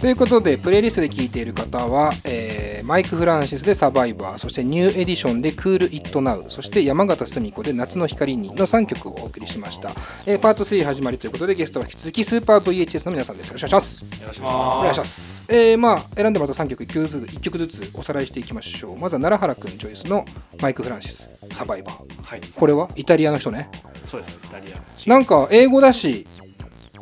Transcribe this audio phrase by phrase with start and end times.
[0.00, 9.90] ということでプレイリストで聴いている方は、えーマイク・フランシスで「サバイバー」そしてニューエディションで「クール・イット・ナウ」そして山形澄子で「夏の光に」の3曲をお送りしました、
[10.24, 14.46] えーパート3始まりということでゲストは引き続きスーパー VHS の皆さんですよろしくお願いしますよろしくお
[14.82, 15.46] 願いします。
[15.50, 18.98] えー、まあ選んでもらった3曲1曲ずつ1曲ずつおさらいしていきましょう。
[18.98, 20.24] まずは奈良原くんチョイスの
[20.62, 22.22] マイク・フランシスサバイバー。
[22.22, 23.68] はいこれはイタリアの人ね。
[24.06, 26.26] そうですイタリアなんか英語だし、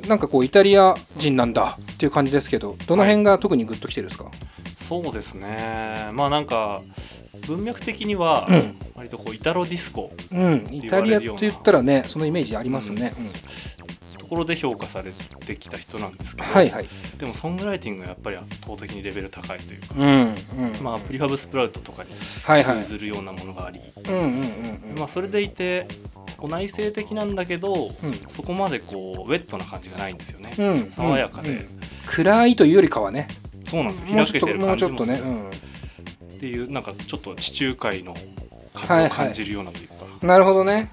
[0.08, 4.30] なんかこうイタリア人なんだっていう感じですけど、どの辺が特にグッときてるんですか？
[4.88, 6.80] そうですねまあなんか
[7.46, 13.14] 文脈的にはうん割とこうイタロディスコうん、イタリアって言ったらね、そのイメージありますね。
[13.18, 13.32] うん
[14.26, 16.86] ところで評価されてきた人なんですけど、はいはい。
[17.16, 20.82] でもソングライティングがやっぱり圧倒的にレベル高いというか、うんうん。
[20.82, 22.10] まあプリファブスプラウトとかに
[22.42, 23.80] はいはい通ずるようなものがあり。
[24.98, 25.86] まあそれでいて
[26.38, 31.66] こう内省的なんだけど、うんそこまでこうウェットな感じがないんですよね、うん爽やかで、うん
[32.06, 33.28] 暗いというよりかはね。
[33.64, 35.40] そうなんですよ開けてるもうちょっと感じもするね。
[36.30, 36.36] うん。
[36.36, 38.16] っていうなんかちょっと地中海の
[38.74, 39.94] 風を感じるようなというか、
[40.26, 40.90] なるほどね。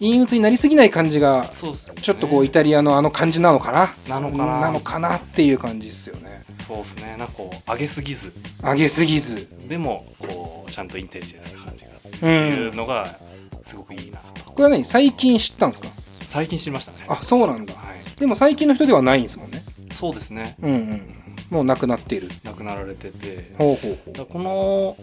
[0.00, 3.94] 陰鬱になりすぎない感じがちょっとこうイタリアのあの感じなのかな？
[4.08, 4.60] なのかな。
[4.60, 6.44] なのかなっていう感じですよね。
[6.66, 7.16] そうですね。
[7.18, 8.32] なんかこう上げすぎず。
[8.62, 9.48] 上げすぎず。
[9.68, 11.90] でもこうちゃんとインテリジェンスな感じが。
[11.90, 12.76] ってういうん。
[12.76, 13.18] のが
[13.64, 14.84] すごくいいなとこれは何？
[14.84, 15.88] 最近知ったんですか？
[16.26, 16.98] 最近知りましたね。
[17.08, 17.74] あそうなんだ。
[17.74, 18.20] はい。
[18.20, 19.64] でも最近の人ではないんですもんね。
[19.94, 20.56] そうですね。
[20.62, 21.14] うんうん。
[21.50, 22.28] もう亡くなっている。
[22.44, 23.54] 亡くなられてて。
[23.58, 24.12] ほうほうほう。
[24.12, 24.96] だからこの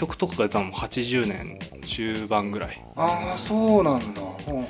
[0.00, 2.82] 曲とかが出たのも80年中盤ぐらい。
[2.96, 4.64] ああそうなんだ、ほうほう。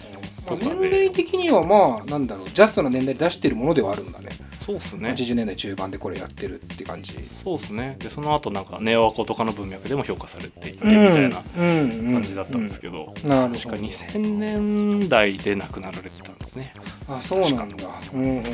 [0.48, 2.50] まあ年齢的にはまあなんだろう。
[2.50, 4.30] ジャストな年代で出してるものではあるんだね。
[4.66, 5.10] そうっすね。
[5.10, 7.12] 80年代中盤でこれやってるって感じ。
[7.24, 7.96] そうっすね。
[8.00, 16.74] でその後なんかネオアコとかの文脈でも評価されていてみたいな感じだったんですけど、確かど2000年代で亡くなられてたんですね。
[17.08, 17.86] あそうなんだ。
[18.12, 18.44] うんうんうん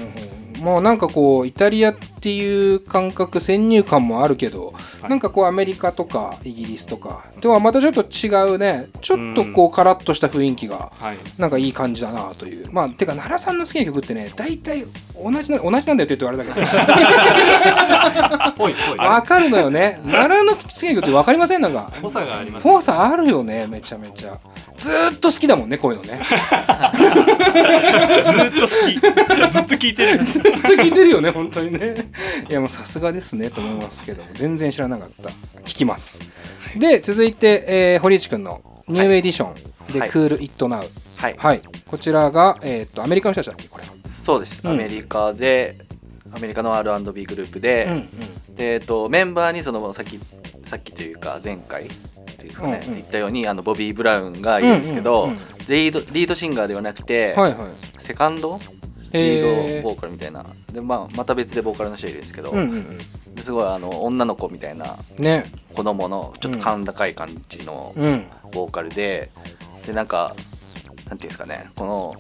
[0.63, 5.11] まあなんかこうイタリアっていう感覚先入観もあるけど、はい。
[5.11, 11.17] なんかこうアメリカとかイギリスとかとはまたちょっと違うねちょっとこうカラッとした雰囲気がはい。
[11.39, 12.69] なんかいい感じだなという。
[12.73, 14.85] まあてか奈良さんの好きな曲ってね大体
[15.23, 16.67] 同じな同じなんだよって言うとあれだけど。
[18.57, 18.99] ぽいぽい。
[18.99, 20.01] わかるのよね。
[20.07, 21.61] 奈良の好きな曲ってわかりません？
[21.61, 21.91] なんか。
[22.03, 24.39] ぽさがありますフォーさあるよねめちゃめちゃ。
[24.77, 26.21] ずーっと好きだもんねこういうのね
[27.37, 29.53] ずーっと好き。
[29.53, 31.95] ずっと聞いてるずっと聞いてるよね本当にね。
[32.49, 35.31] いやもうさすがですねと思いますけど全然知らなかった。
[35.61, 36.21] 聞きます。
[36.77, 40.11] で続いて、えー堀内くんのニューエディションで「はい。
[40.11, 41.63] クール・イット・ナウ」はい、はい。
[41.89, 44.71] こちらが、えーっとアメリカの人たちだっけこれそうです、うん。
[44.73, 45.77] アメリカで
[46.33, 47.97] アメリカの R&B グループで,、うんう
[48.53, 48.55] ん。
[48.55, 50.19] でえっと、メンバーにそのさっき
[50.65, 51.87] さっきというか前回
[52.37, 52.95] っていうんですかね、うんうん。
[52.97, 55.39] 言ったようにあのボビー・ブラウンがいるんですけど、うんうんうん。
[55.69, 57.71] リードリードシンガーではなくて、はいはい。
[57.99, 58.61] セカンド？
[59.13, 59.81] リへー。
[59.81, 60.45] ードボーカルみたいな。
[60.73, 62.99] で、まあ、また別でボーカルの人いるんですけど、うんうん
[63.35, 65.45] ですごいあの女の子みたいなうんね。
[65.75, 68.27] 子供のちょっと甲高い感じのうん。
[68.53, 69.31] ボーカルで、
[69.87, 70.35] でなんか
[71.09, 72.17] なんていうんですかねこの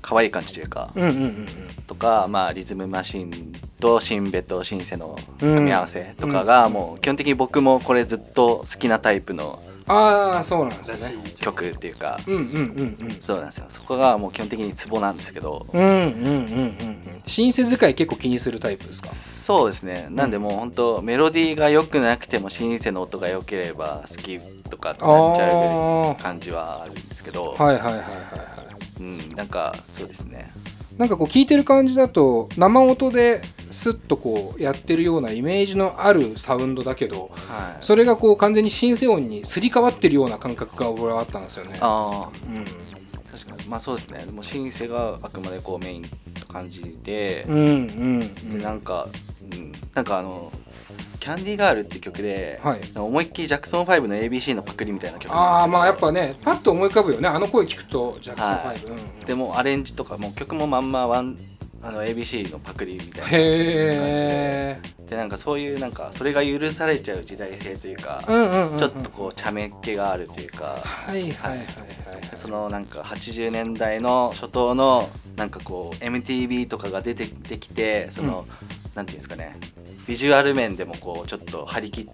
[0.00, 1.46] 可愛い感じというか、うんうんうん。
[1.86, 11.14] とか、まあ、リズムマシンとシンベとシンセの組み合わせとかが、もう基本的に僕もこれずっと好きなタイプのああそうなんですね。
[11.36, 12.20] 曲っていうか、
[13.20, 13.64] そうなんですよ。
[13.70, 16.34] そこがもう基本的にツボなんですけど、うんうんうんうんう
[16.84, 19.12] んシンセ使い結構気にするタイプですか？
[19.12, 20.08] そうですね。
[20.10, 24.38] なんでもう本当メロディーが良くなくてもシンセの音が良ければ好き
[24.70, 28.12] とかってなっちゃうあ感じはあるんですけど、あはいはいはいはいは
[28.98, 29.02] い。
[29.02, 30.52] うん、なんかそうですね。
[30.96, 37.84] なんかこう聞いてる感じだと生音でスッとこうやってるようなイメージのあるサウンドだけどはい。
[37.84, 41.78] それがこう完全にシンセ音にすり替わってるような感覚が俺はあったんですよね。
[41.80, 42.46] ああ。
[42.46, 42.64] うん。
[43.30, 43.68] 確かに。
[43.68, 44.24] まあそうですね。
[44.32, 46.08] もうシンセがあくまでこうメインな
[46.48, 49.08] 感じで、うんうんでなんか、
[49.52, 50.50] うん、なんかあの
[51.20, 52.80] 「キャンディーガール」っていう曲で、はい。
[52.94, 57.28] 思いっきりジャクソン5の ABC のパクリみたいな曲ああまあやっぱねパッと思い浮かぶよね。
[57.28, 58.76] あの声聞くとジャクソンはい。
[58.78, 59.24] 5、うん。
[59.24, 61.36] でもアレンジとかもう曲もまんまワン
[61.82, 65.16] あの ABC のパクリみたいなへえで。
[65.16, 68.78] なんかそういうなんかそれが許されちゃう時代性というか、うんうんうんうん。
[68.78, 70.78] ちょっとこう茶目っ気があるというか。
[70.82, 71.58] はいはいはいはい。
[71.58, 71.68] はい
[72.34, 78.46] そのなんか80年代の初頭のなんかこう MTV とかが出てできてその、
[78.94, 79.56] なんていうんですかね。
[80.06, 82.08] ビジュアル面でもこうちょっと張り切っ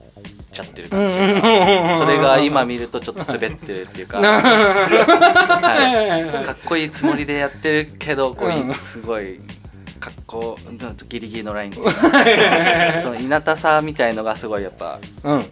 [0.54, 1.14] ちゃってる感じ。
[1.14, 8.74] というかそれが今見るとちょっと滑ってるっていうか、な はい、かっこいいつもりでやってるけどこううん。
[8.74, 9.40] すごい
[10.00, 11.72] かっここうギリギリのライン。
[13.00, 15.42] その稲田さみたいのがすごいやっぱうんうん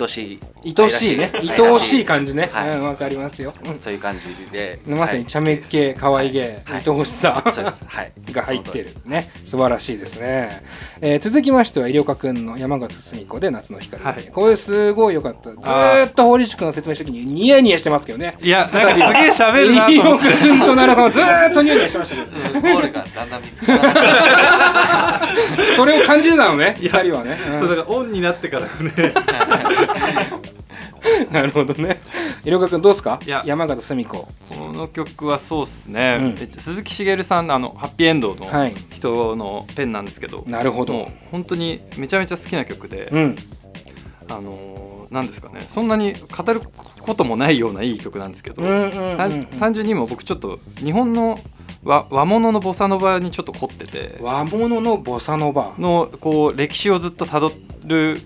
[0.00, 0.40] 愛しい
[0.76, 1.18] 愛しい。
[1.18, 1.30] ね。
[1.32, 2.50] 愛おしい感じね。
[2.52, 2.70] はい。
[2.70, 3.52] うんわかりますよ。
[3.64, 3.78] うん。
[3.78, 4.80] そういう感じで。
[4.86, 6.82] まさに茶目っ気可愛げはい。
[6.84, 7.42] 愛おしさ。
[7.86, 8.32] はい。
[8.32, 8.88] が入ってる。
[9.04, 9.30] ね。
[9.46, 10.62] 素晴らしいですね、
[11.00, 14.30] えー続きましては医療科くんの山形澄子で夏の光、はい。
[14.32, 14.92] これす。
[14.92, 15.50] ごい良かった。
[15.50, 18.36] ずーっと堀内くんの説明した時にニヤニヤしてますけどね。
[18.40, 20.32] いやなんかすげえ喋る医なと思療って。
[20.32, 22.60] 科くんと奈良さんはずーっとニヤニヤしてましたけど。
[22.60, 23.94] ゴールがだんだん見つから
[25.76, 27.60] それを感じてたのね二いや人はね、うん。
[27.60, 29.14] そうだからオンになってからね。
[31.30, 32.00] なるほどね。
[32.44, 33.18] 医療科くんどうですか？
[33.44, 34.16] 山形澄子。
[34.16, 34.28] こ
[34.72, 36.36] の曲はそうっすね、うん。
[36.40, 38.74] え鈴木茂さんのあのハッピーエンドのはい。
[38.90, 41.08] 人のペンなんですけど、なるほど。
[41.30, 43.36] 本当にめちゃめちゃ好きな曲で、うん。
[44.30, 45.60] あのーなんですかね。
[45.68, 46.60] そんなに語る
[47.00, 49.16] こともないようないい曲なんですけど、うんうんうんうん。
[49.18, 51.38] 単単純に今僕ちょっと日本の
[51.84, 54.18] 和和物のボサノバにちょっと凝ってて。
[54.20, 55.72] 和物のボサノバ。
[55.78, 57.52] のこう歴史をずっとたど
[57.84, 58.20] る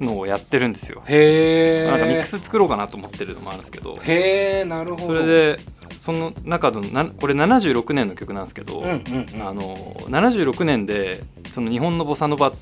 [0.00, 1.02] のをやってるんですよ。
[1.06, 3.98] へえなんかミックス作ろうかなと思ってるのもあるんですけど。
[4.02, 5.06] へえなるほど。
[5.06, 5.60] それで
[5.98, 9.46] その中のなこれ76年の曲なんですけど、うんうんうん。
[9.46, 9.76] あの
[10.08, 12.52] 76年でその日本のボサノバっ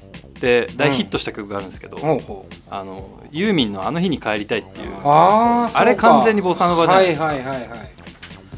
[0.41, 2.55] て大ヒットした曲があるんですけど、ほうほう。
[2.71, 4.97] あのユーミンの「あの日に帰りたい」っていう。
[5.05, 7.27] あれ完全にボサノバじゃないですか。
[7.27, 8.00] はいはいはいはい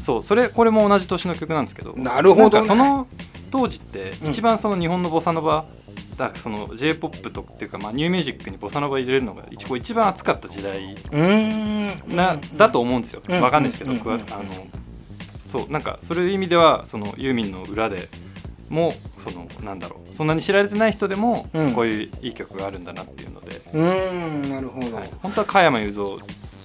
[0.03, 1.93] そうそれこれも同じ年の曲なんですけど。
[1.95, 2.67] なるほどね。
[2.67, 3.07] その
[3.51, 4.29] 当時ってうん。
[4.31, 5.65] 一番その日本のボサノバ
[6.17, 12.15] だからその j p o p とっていうかまあニューミュージックにボサノバ入れるのが一こう一番熱かった時代うーん。
[12.15, 13.41] な、だと思うんですよ、うん。
[13.41, 13.97] わかんないですけど、うん。
[13.97, 14.43] 僕は、うんあの
[15.47, 18.09] そうなんかそういう意味ではそのユーミンの裏で
[18.69, 21.73] もそのなんだろうそんなに知られてない人でも、うん。
[21.73, 25.09] こういういい曲があるんだなっていうので、うーんなるほど、はい。
[25.21, 26.19] 本当は加山雄三を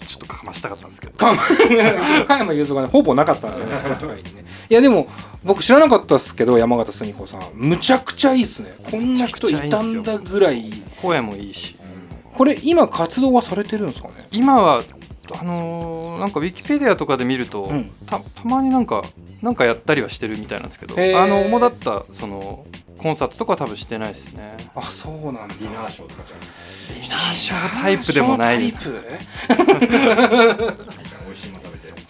[0.08, 1.12] ちょっとかましたかったんですけど。
[1.19, 1.34] か
[2.26, 4.44] 加山雄三がねほぼなかったんですよね Spotify にね。
[4.70, 5.06] いやでも
[5.44, 8.75] 僕知らなかったですけど山形澄子さんむちゃくちゃいいっすね。
[8.90, 10.72] こんな人いたんだぐらい。
[11.02, 11.76] 声もいいし。
[12.34, 14.26] これ今活動はされてるんですかね？
[14.31, 14.82] 今は
[15.38, 17.90] あのーなんかウィキペディアとかで見ると、うん。
[18.06, 19.02] たたまになんか
[19.43, 22.64] なんかやったりはしてるみたいなんですけどあの主だったその
[22.98, 24.56] コンサートとかは多分してないですね。
[24.74, 25.54] あそうなんだ。
[25.54, 26.36] ディナーショーとかじゃ
[26.94, 28.12] ディナーショータイプ？
[28.12, 28.68] でもない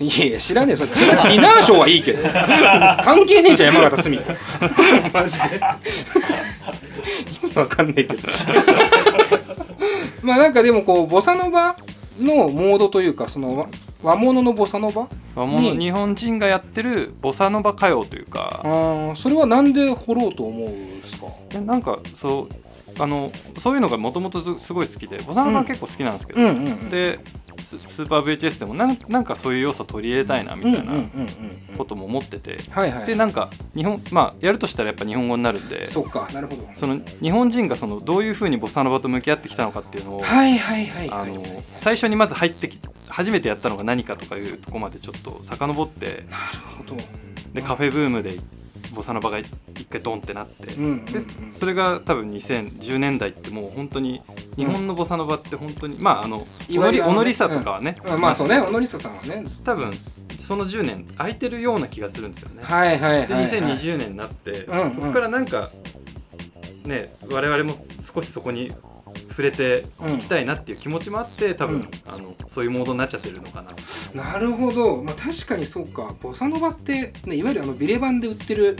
[0.01, 2.23] いやいや知らねえそれディナーショーはいいけど。
[3.05, 4.25] 関係ねえじゃん山形澄子
[5.13, 5.61] マジで。
[7.45, 8.17] 意味わかんないけど。
[10.23, 11.75] まあなんかでもこうボサノバ
[12.23, 13.69] のモードというかその和
[14.03, 15.09] 和物のボサノバ？
[15.35, 15.79] 和物に。
[15.79, 18.61] 日本人がやってるボサノバ歌謡というか。
[18.63, 21.27] あーそれはなんで掘ろうと思うんですか？
[21.53, 26.41] いやなんかそうあのそういうのがもともとすごい好きでボサノバは結構好きなんですけど、
[26.91, 27.21] で
[27.69, 30.93] ススーパー VHS でもなんなんかそういう要素取り入れたいなみたいな
[31.77, 32.59] ことも思ってて、
[33.07, 36.69] でなんか日本まあやるとしたらやっぱ日本語になるんでそうかなるほど。
[36.75, 41.25] その日本人がそのどういうふうにボサノバと向き合ってきたのかっていうのを、はいはいはいはい。
[41.25, 41.45] あの
[41.77, 42.79] 最初にまず入ってき
[43.09, 46.25] 初めてやったのが何かとかいうところまでちょっと遡って。
[46.31, 46.97] なるほど。
[47.53, 48.39] でカフェブームで
[48.95, 49.49] ボサノバが一
[49.89, 51.21] 回ドンってなって、で
[51.51, 54.23] それが多分2010年代ってもう本当に
[54.57, 58.21] 日本のボサノバって本当に、まああのいわゆるあのね小野りさとかはね、うん。
[58.21, 59.45] まあそうね小野梨沙さんはね。
[59.65, 59.93] 多分
[60.39, 62.63] その10年空いてるような気がするんですよね。
[62.63, 65.71] はいはいはい、ではい、2020年になって、そこからなんか
[66.85, 67.75] ね我々も
[68.15, 68.73] 少しそこに
[69.39, 69.85] 触れて
[70.17, 71.91] いきたいなっていう気持ちもあって多分、うん。
[72.13, 73.73] あのそういうモードになっちゃってるのかな。
[74.33, 76.13] なるほど、まあ、確かにそうか。
[76.21, 78.77] ボサノバって、ね、いわゆるあのビレバンで売ってる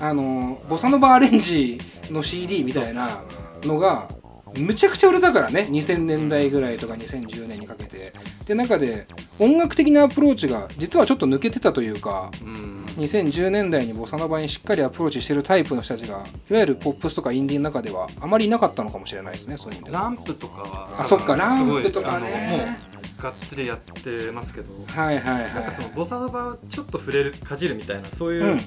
[0.00, 1.78] あのボサノバアレンジ
[2.10, 3.22] の CD みたいな
[3.64, 4.08] のが
[4.56, 5.68] むちゃくちゃ売れたからね。
[5.70, 8.14] 2000年代ぐらいとか2010年にかけて。
[8.46, 9.06] で中で
[9.38, 12.30] 音楽的なアプローチが実はちょっと抜けてたというか。
[12.42, 20.02] うん2010年代にボサノバにしっかりアプローチしてるタイプの人たちがいわゆるポップスとかインディーの中ではあまりいなかったのかもしれないですねそういう意味では。
[20.02, 22.78] ランプとかはあそっかランプとかあのもね。
[23.18, 28.60] うがっつりやってますけどはいはいはいなんかそのボサノバをちょっと触れるかじるみたいなそういううん。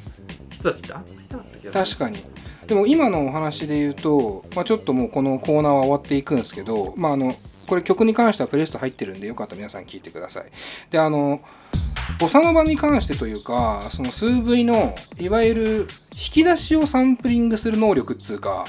[0.51, 2.23] 人たちってあんまりいなかった気がする、確かに。
[2.67, 7.35] でも今のお話で言うと、まあ、ちょっともうこのコーナーは終わっていくんですけど、まあ、あの
[7.67, 10.45] これ曲に関してはプレイリスト入ってるんでよかったら皆さん聴いてください。
[10.91, 11.41] であの
[12.19, 18.65] ボサノバに関してというかその数 V のいわゆる引き出しをサンプリングする能力っつうか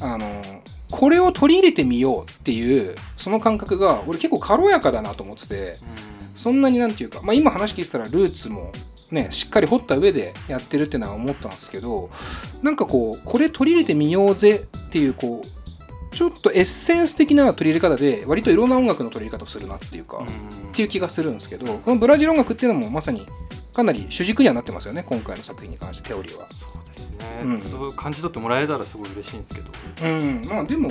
[0.00, 0.42] あの
[0.90, 5.76] これを取り入れてみようっていうその感覚が俺結構軽やかだなと思ってて
[6.34, 8.72] そんなになんていうか、まあ、今話聞いてたらルーツも
[9.10, 12.10] ねしっかり掘った上でやってるってのは思ったんですけど
[12.62, 15.57] なんかこうこれ取り入れてみようぜっていうこう
[16.10, 20.26] ちょっとエッセンス的な取り入れ方で割といろんな音楽の取り入れ方をするなっていうか、うん
[20.68, 23.26] っていう気がするんですけどこのブラジル音楽っていうのもまさに
[23.74, 26.46] かなり主軸にはなってますよね今回の作品に関してテオリーは。
[26.52, 26.66] そ
[27.18, 27.60] ね、うん。
[27.60, 29.70] そう感じ取ってもらえたらすごい嬉しいんですけど。
[30.04, 30.46] うん。
[30.48, 30.88] まあでも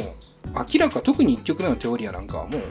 [0.74, 2.62] 明らか特に1曲目のテオリアなんかはもう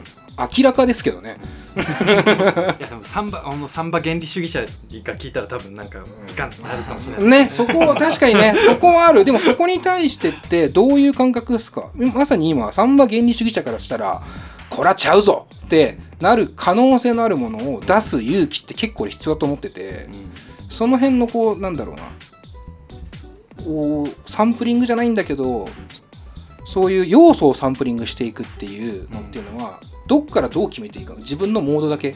[0.57, 1.37] 明らかですけどね。
[1.77, 4.67] いやでもサンバあのサンバ原理主義者が
[5.15, 7.49] 聞いたら多分なんかいかんなるかもしれないね。
[7.49, 9.25] そこ確かにね そこはある。
[9.25, 11.89] でもそこに対してってどういう感覚ですか？
[11.95, 14.21] まさに今サンバ原理主義者からしたら
[14.69, 20.09] こらちゃうぞってなる可能性のあるものを出す勇気って結構必要だと思ってて
[20.69, 22.03] その辺のこうなんだろうな
[23.67, 25.67] こうサンプリングじゃないんだけど
[26.65, 32.15] そういう要素をサンプリングしていくっていうのっていうのは、どっからどう決めていいか自分のモードだけ。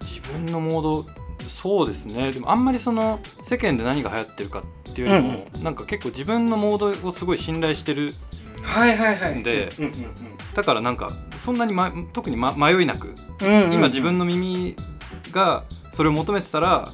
[0.00, 1.06] 自分のモード
[1.48, 2.32] そうですね。
[2.32, 8.12] でもあんまりその世間で何が流行ってるかっていうよりも、なんか結構自分のモードをすごい信頼してる
[8.62, 9.42] はいはいはい。
[9.42, 9.92] でうんうん
[10.54, 13.72] だからなんかそんなに、ま、特に、ま、迷いなくうんうんうん。
[13.74, 14.74] 今自分の耳
[15.30, 16.90] がそれを求めてたら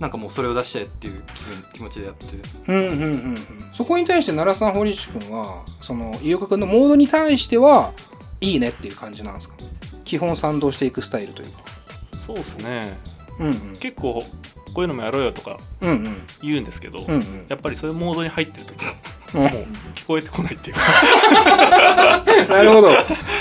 [0.00, 3.36] なんかもうそれを出しちゃえっていう気分気持ちでやってるうんうんうんうん。
[3.72, 7.92] そこに対して奈良さん堀内君はその井岡君のモードに対しては
[8.40, 9.54] いいねっていう感じなんですか？
[10.04, 11.60] 基本賛同していくスタイルというか。
[12.26, 12.98] そうですね。
[13.38, 13.76] うんうん。
[13.78, 14.24] 結構
[14.74, 17.46] こういうのもやろうよとかうんうん言うんですけど、うんうん。
[17.48, 18.92] やっぱりそういうモードに入ってる時は
[19.34, 19.40] うん。
[19.42, 19.50] もう
[19.94, 20.82] 聞こえてこないっていうか。
[22.48, 22.88] なるほど。
[22.90, 22.98] で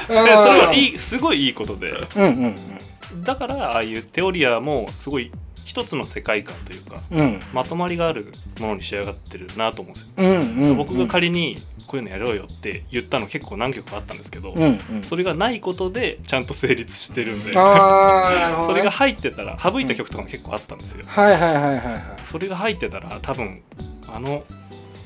[0.07, 0.25] それ
[0.67, 1.91] はいいいすごいいいことで。
[2.15, 3.21] うんうん。
[3.23, 5.31] だからああいうテオリアもすごい
[5.65, 7.19] 一つの世界観というかうん。
[7.19, 10.31] うんまとまりがあるものに仕上がってるなと思うんですよ、うんう
[10.67, 10.77] んうん。
[10.77, 15.03] 僕が仮にこういうのやろうよって言ったの結構何曲かあったんですけど、うんうん。
[15.03, 17.53] それがないことでちゃんと成立してるんでね、
[18.65, 22.03] それが入ってたら省いた曲とかも結構あったんですよ、はいはいはいはいはい。
[22.25, 23.61] それが入ってたら多分
[24.07, 24.43] あの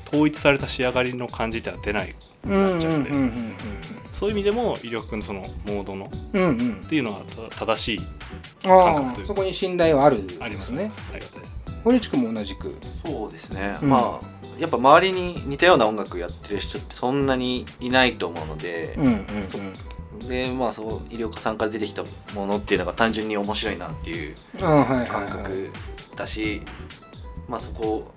[0.08, 3.54] 統一された仕上がりの感じでは出ないうんうんうんなっちゃうんでうん。
[4.12, 8.00] そういう意味でも威力のそのモードのっうんうんうんていうのはた正しい
[8.64, 10.84] あ感覚というそこに信頼はあるんですありますね。
[10.84, 10.92] ね。
[11.12, 11.22] はい。
[11.84, 12.76] 堀内君も同じく。
[13.04, 13.90] そうですね、うん。
[13.90, 19.12] まあやっぱ周りに似たような音楽やってる人ってそんなにいないと思うのでうん、うん
[20.20, 20.28] うん。
[20.28, 22.02] でまあそう医療家さんから出てきた
[22.34, 25.08] ものっていうのが単純に面白いなっていうああはいはいはい。
[25.08, 25.70] 感覚
[26.16, 26.62] だし、
[27.48, 28.12] まあそこ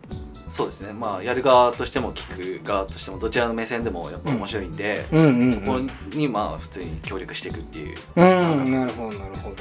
[0.51, 0.91] そうですね。
[0.93, 5.51] まあやる側としても聞く側としてもどちらの目線でもやっぱ面白いんで、うんうんうん。
[5.53, 5.79] そこ
[6.15, 7.97] にまあ普通に協力していくっていう。
[8.17, 9.55] うんなるほどなるほど。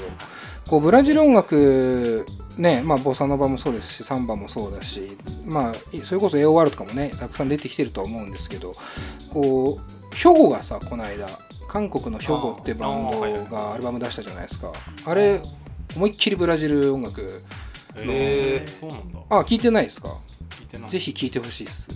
[0.68, 8.74] こうブラジル音楽ねまあボサノバもそうですしサンバもそうだしまあそれこそ AOR とかもねたくさん出てきてるとは思うんですけど
[9.32, 11.26] こう兵庫がさこの間
[11.68, 14.72] 韓国の兵庫ってバンドがアルバム出したじゃないですか。
[15.06, 15.40] あれ
[15.96, 17.42] 思いっきりブラジル音楽
[17.96, 19.18] えー、そうなんだ。
[19.30, 20.16] あ聞いてないですか？
[20.88, 21.90] ぜひ聞いてほしいっす。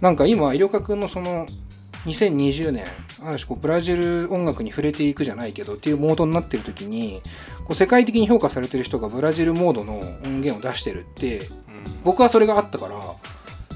[0.00, 1.46] なんか今、医療科君のその
[2.06, 2.84] 2020年、
[3.24, 7.22] ある種こうブラジル音楽に触れていくじゃないけどっていうモードになってる時に、
[7.60, 11.48] こう世界的に評価されてる人がブラジルモードの音源を出してるって、
[12.04, 12.96] 僕はそれがあったから、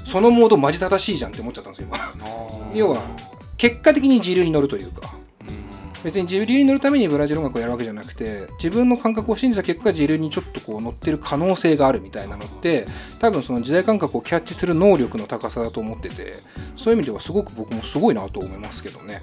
[0.04, 1.98] そのモードマジ正しいじゃんって思っちゃったんですよ、今。
[2.74, 3.02] 要は、
[3.56, 5.17] 結果的に自流に乗るというか、
[6.04, 12.86] 別に自流に乗るためにブラジル音楽をやるわけじゃなくて自分の感覚を信じた結果自流にちょっとこう乗ってる可能性があるみたいなのって
[13.18, 16.36] 多分その時代感覚をキャッチする能力の高さだと思ってて
[16.76, 19.20] そういう意味ではすごく僕もすごいなと思いますけどね。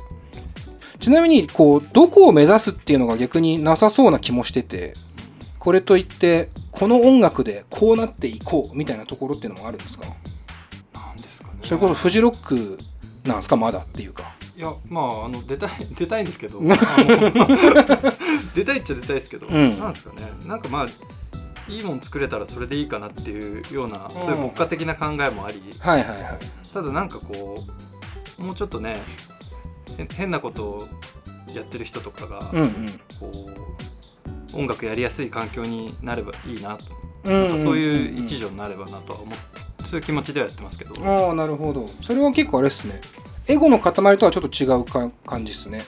[0.99, 4.93] ちなみにこうどこを目指すっていうのが逆になさそうな気もしてて
[5.59, 10.05] これといってこの音楽でこうなっていこうみたいなところっていうのもあるんですか？
[10.93, 11.59] なんですかね。
[11.63, 12.77] それこそフジロック
[13.25, 13.57] なんですか？
[13.57, 16.61] まだっていうかいやまああの出たい 出たいんですけど。
[18.55, 19.77] 出たいっちゃ出たいですけど、うん。
[19.79, 20.31] なんですかね。
[20.45, 20.85] なんかまあ
[21.69, 24.21] いいもん作れたらそれでいいかなっていうような、うん。
[24.21, 25.61] そういう牧歌的な考えもあり。
[25.79, 26.39] はいはいはい。
[26.73, 27.65] ただなんかこ
[28.39, 29.01] うもうちょっとね
[29.97, 30.87] へ変なことを
[31.53, 32.99] やってる人とかが、うんうん。
[33.19, 33.49] こ
[34.53, 36.77] う音楽やりやすい環境になればいいな。
[36.77, 36.83] と、
[37.25, 39.45] うんなんかそういう一助になればなとは思って
[39.85, 41.89] そういう気持ちではやってますけど、ああなるほど。
[42.01, 43.01] それは結構あれですね
[43.47, 45.83] エゴの塊とはちょっと違うか感じですね。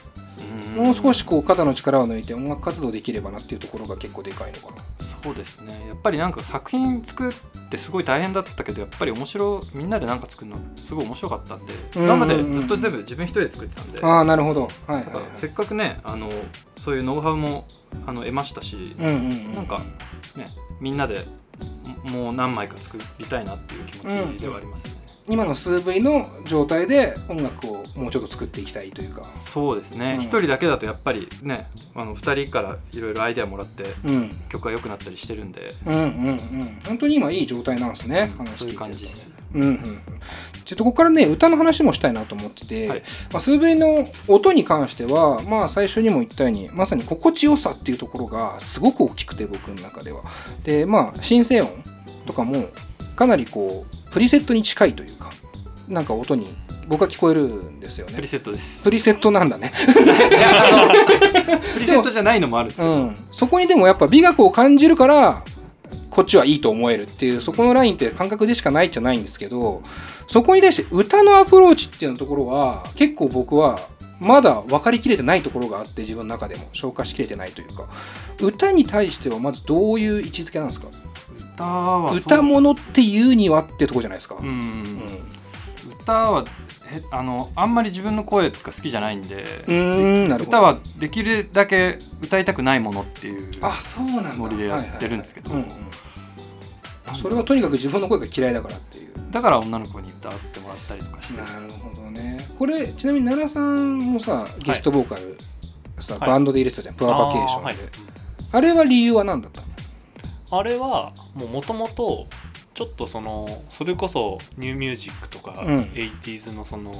[0.76, 4.82] もう少しこう肩の力を抜いて音楽活動できればなっていうところが結構でかいのかな。
[5.22, 5.86] そうですね。
[5.88, 7.32] やっぱりなんか作品作っ
[7.70, 14.00] てすごい大変だったけどやっぱり面白いみんなでなんか作るのすごい面白かったんでうん今までずっと全部自分一人で作ってたんで。
[14.00, 14.68] ああなるほど。
[14.86, 16.30] はいはいだからせっかくねあの
[16.76, 17.66] そういうノウハウも
[18.06, 19.54] あの得ましたし、うんうんうん。
[19.54, 19.80] なんか
[20.36, 20.46] ね
[20.80, 21.24] みんなで
[22.04, 24.04] ももう何枚か作りたいなっていう気持
[24.38, 24.92] ちではありますね、
[25.28, 29.24] 今の SV の状態で音楽をもうちょっと作っていきたいというか。
[29.24, 30.14] そうですね。
[30.18, 30.22] うん。
[30.22, 34.30] 一、人だけだとやっぱりねあの2人からいろいろアイデアもらってうん。
[34.48, 36.80] 曲が良くなったりしてるんで、うんうんうん。
[36.86, 39.30] 本当に今いい状態なんですね話聞いてるとそういう感じです。
[39.54, 40.00] うんうんうん。
[40.64, 43.02] ちょっとここからね歌の話もしたいなと思ってて、はい。
[43.32, 50.22] まあ、SV の音に関しては、まあ、最初にも言ったようにまさに心地よさっていうところがすごく大きくて僕の中では。
[50.64, 51.70] でまあ新生音
[52.26, 52.68] とかも
[53.18, 55.30] かなりこうププリセットに近いというか
[55.88, 56.54] なんか音に
[56.86, 58.80] 僕は聞こえるんですよプリねセットです。
[58.84, 59.72] プリセットなんだね、
[61.74, 65.42] プリセットじゃないのもあるんですけど、うん、そこにでもやっぱ美学を感じるから
[66.10, 69.82] こっちはいいと思えるっていうそこのラインって感覚でしかないじゃないんですけど
[70.28, 73.80] そこに対して歌のアプローチっていうところは結構僕は
[74.20, 76.68] まだ分かりきれてないところがあって自分の中でも。
[76.72, 77.84] 消化しきれてないというか。
[78.40, 80.88] 歌に対してはまずどういう位置づけなんですか？
[81.58, 84.84] 歌は歌物っていうにはってとこじゃないですか、うん、うん。
[86.00, 86.44] 歌は
[86.90, 89.64] へあのあんまり自分の声が好きじゃないんで
[90.40, 94.30] 歌はできるだけ歌いたくないものっていうあそうなんだ。
[94.30, 95.50] つもりでやってるんですけど。
[97.16, 99.12] それはとにかく自分の声が嫌いだからっていう。
[99.30, 101.40] だから女の子に歌ってもらったりとかして。
[101.40, 102.38] なるほどね。
[102.58, 105.38] これちなみに奈良さんもさゲストボーカル、
[105.98, 106.28] さはい。
[106.28, 106.94] バンドで入れてたじゃん。
[106.94, 107.66] プアバケーションで。
[108.52, 108.62] はい。
[108.62, 109.67] れは理由は何だったの？
[110.50, 112.26] あれはもともと
[112.74, 115.82] ちょっとそのそれこそニューミュージックとか、うん。
[115.92, 116.92] 80s のその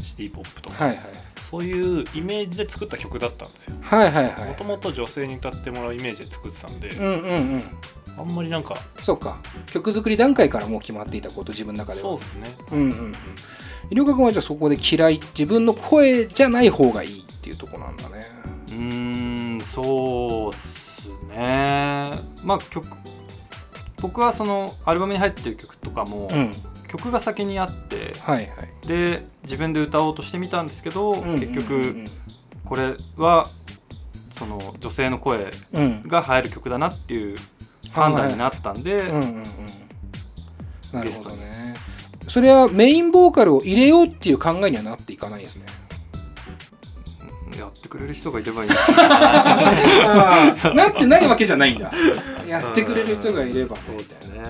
[0.00, 1.06] シティポップとか、はいはい。
[1.40, 3.76] そういうイメージで作った曲だったんですよ。
[3.80, 4.48] はいはいはい。
[4.48, 7.62] もともと女性に歌ってもらうイメージで作ってたんで、うんうんうん。
[8.18, 9.40] あんまりなんかそうか。
[9.66, 12.08] 曲作り段階からもう決まっていたこと自分の中では。
[12.08, 12.56] そうですね。
[12.72, 13.14] うんうん
[13.90, 18.26] 医療科君はじゃあそこで嫌い自分の声じゃない方がいいっていうところなんだね。
[18.68, 20.83] うーんそうっす
[21.28, 22.12] ね。
[22.42, 22.86] まあ曲
[24.00, 26.54] 僕はそのアルバムに入ってる曲とかも、うん。
[26.88, 28.86] 曲が先にあってはいはい。
[28.86, 31.94] で自分で歌おうとしてみたんですけど、結うん局
[32.64, 33.48] これは
[34.30, 35.82] その女性の声うん。
[35.82, 37.36] うんが入る曲だなっていう
[37.92, 39.44] 判断になったんで、うんうんうん。
[40.92, 41.74] なるほどね。
[42.28, 45.66] それはメインボーカルを入れようっていう考えにはなっていかないですね
[47.58, 48.70] やってくれる人がいればいい
[50.74, 51.90] なってないわけじゃないんだ。
[52.46, 53.76] やってくれる人がいれば。
[53.76, 54.40] そうですね。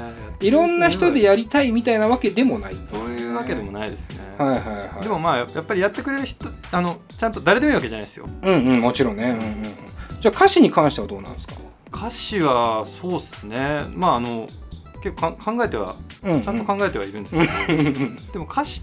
[0.40, 4.62] いろんな人でやりたいみたいなわけでもないそういうわけでもないですね、はいはいは
[5.00, 5.02] い。
[5.02, 8.28] でもまあやっぱりやってくれる人あのちゃんと誰でもいいわけじゃないですよ。
[8.42, 9.42] うんうんもちろんね、うんうんうん、
[10.20, 11.54] じゃあ歌詞に関してはどうなんですか、
[11.94, 13.82] 歌詞はそうっすね。
[13.95, 14.49] まああの
[15.02, 16.43] 結構か考えてはうん。
[16.43, 17.93] ちゃんと考えてはいるんですけど、
[18.32, 18.82] でも歌詞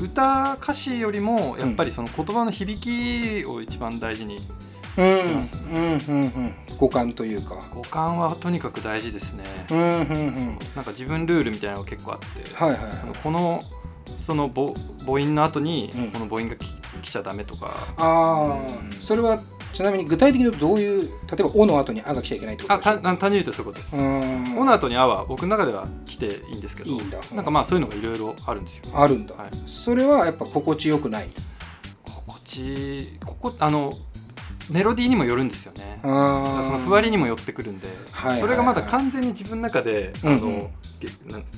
[0.00, 4.38] 歌歌詞よりもやっぱりその言葉の響きを一番大事に
[4.96, 5.62] うんしますね。
[5.72, 5.82] うん。
[5.82, 6.22] うん。
[6.22, 6.54] うん。
[6.78, 7.54] 五感というか。
[7.72, 9.78] 五感はとにかく大事ですね、うん。
[9.78, 9.86] うん。
[9.86, 10.58] うん。
[10.74, 13.62] なんか自分ルールみたいなのが結構あって、はいはいそのはいこの
[14.18, 16.10] その母母音の後にうん。
[16.10, 16.66] この母音がき
[17.02, 18.90] 来ちゃダメとか、ああ、うん。
[18.92, 19.40] それは
[19.72, 23.96] ちなみに具体的に言うとどういう例えば「お」の後に「あ」が来ちゃいけないってこあとでしょた単純に言うとそういうことです。
[23.96, 24.58] うん。
[24.58, 27.18] オの後に「あ」は僕の中では来ていいんですけどいいんだ。
[27.34, 28.84] なんかまあそういうのがいろいろあるんですよ。
[28.94, 29.50] あるんだ、はい。
[29.66, 31.28] それはやっぱ心地よくない？
[32.04, 33.92] 心地ここあの
[34.70, 35.98] メロディーにもよるんですよね。
[36.02, 38.40] そのふわりにも寄ってくるんで、はいはいはい。
[38.40, 40.70] それがまだ完全に自分の中で、うんうんあのげなん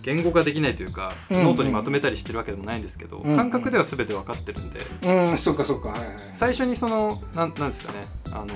[0.02, 1.36] 言語化できないというか、うん。
[1.38, 3.30] うんノートにまとめたりしてるわけでもないんですけど、うん。
[3.30, 5.38] うん感覚では全て分かってるんで、うん。
[5.38, 5.88] そっかそっか。
[5.88, 8.06] はいはい最初にそのなんなんですかね。
[8.30, 8.54] あの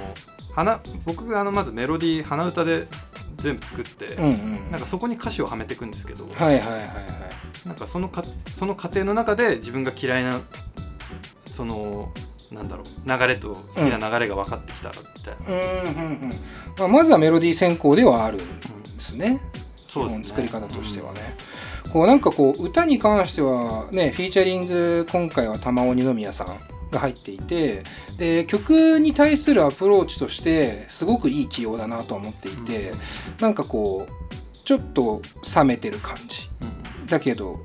[0.55, 2.87] 花僕があのまずメロディー鼻歌で
[3.37, 4.71] 全部作って、うんうん。
[4.71, 6.89] なんかそこに歌詞をはめていくんですけど、はいはいはいはい。
[7.67, 10.41] なんかそのかその過程の中で自分が嫌いな
[11.53, 12.13] その
[12.53, 14.95] なんだろう流れと好きな流れが分かってきたみ
[15.25, 16.35] たいな、うんうんうん。
[16.79, 19.41] まあ、まずはメロディー先行ではあるんですね
[19.97, 20.25] そうですね。
[20.25, 21.21] 基本作り方としてはね、
[21.93, 27.83] こうなんかこう歌に関してはねフィーチャリング今回は玉尾二宮さんが入っていて
[28.19, 32.93] で曲に対するアプローチとしてすごくいい起用だなと思っていて、
[33.41, 35.23] なんかこうちょっと
[35.55, 36.49] 冷めてる感じ。
[36.61, 37.07] うん。
[37.07, 37.61] だけど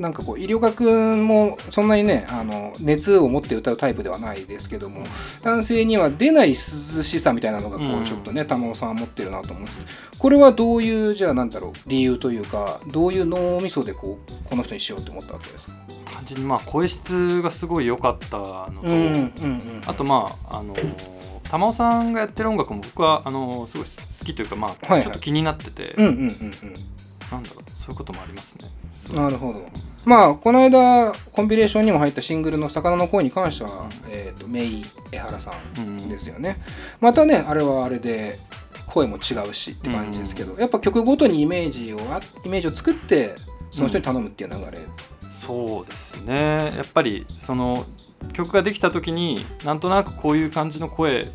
[0.00, 0.82] なんかこう医療学
[1.16, 5.04] もそんなにねあの熱を持って歌うタイプではないですけども
[5.42, 8.04] 男性には出ない涼しさみたいなのがこううん。
[8.04, 9.78] ちょっとね玉尾さんは持ってるなと思うんです。
[10.18, 15.74] これはどういうじゃあなんだろう理由というかどういう脳みそでこうこの人にしようって思ったわけですか？
[16.14, 20.74] 単純にまあ声質がすごい良かったのと、うんうんうんあとまああの
[21.44, 28.68] 玉尾さんがやってる音楽も僕はあのすごい好きというかまあちょっと気になってて、なんだろうそういうこともありますね。
[29.10, 29.12] う。
[29.14, 29.68] んなるほど
[30.04, 36.56] まあこの間コンビネーションにも入ったシングルの「魚の声」に関しては、えー、とメイ江原さんですよね。
[37.00, 38.38] またねあれはあれで
[38.86, 43.36] 声も違うしって感じですけど、やっぱ曲ごとにイメージをあイメージを作って
[43.70, 44.78] その人に頼むっていう流れ、
[45.28, 46.72] そうですね。
[46.76, 47.86] やっぱりその
[48.32, 51.28] 曲ができた時になんとなくこういう感じの声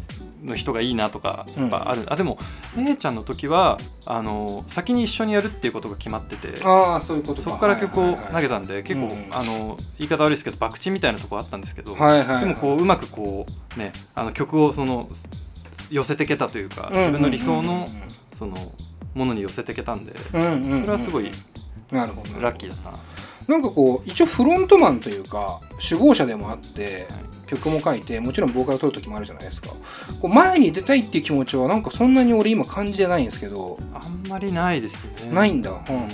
[0.45, 2.39] の人がいいなとかやっぱある、あでも
[2.75, 3.77] めいちゃんの時は
[4.07, 7.49] あの先に一緒にやるっていうことが決まっててああそういうことか。
[7.49, 9.27] そこから曲を投げたたんで結構、うん。
[9.31, 12.39] あの言い方悪いですけど博打みたいなとこあったんですけど、はいはいはい。
[12.41, 15.29] でもこううまくこうねあの曲をそのす
[15.89, 17.87] 寄せてけたというか、うん自分の理想の
[18.33, 18.55] その
[19.13, 20.81] ものに寄せてけたんで、うんうんうんうん。
[20.81, 21.31] それはすごい
[21.91, 22.41] なるほど。
[22.41, 22.97] ラッキーだったな。
[23.47, 27.07] なんかこう一応フロントマンというか首謀者でもあって
[27.47, 29.69] 曲も書いてもちろんボーカル取る時もあるじゃないですか。
[30.21, 35.31] こう前に出たいっていう気持ちはなんかそんなに俺今感じてないんですけど、あんまりないですね。
[35.31, 36.09] ないんだ、うんうん。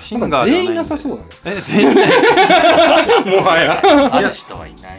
[0.00, 1.56] シンガーなんか全員なさそうだね。
[1.56, 1.94] え全員？
[3.42, 3.80] もはや。
[4.12, 4.98] ある人はいない。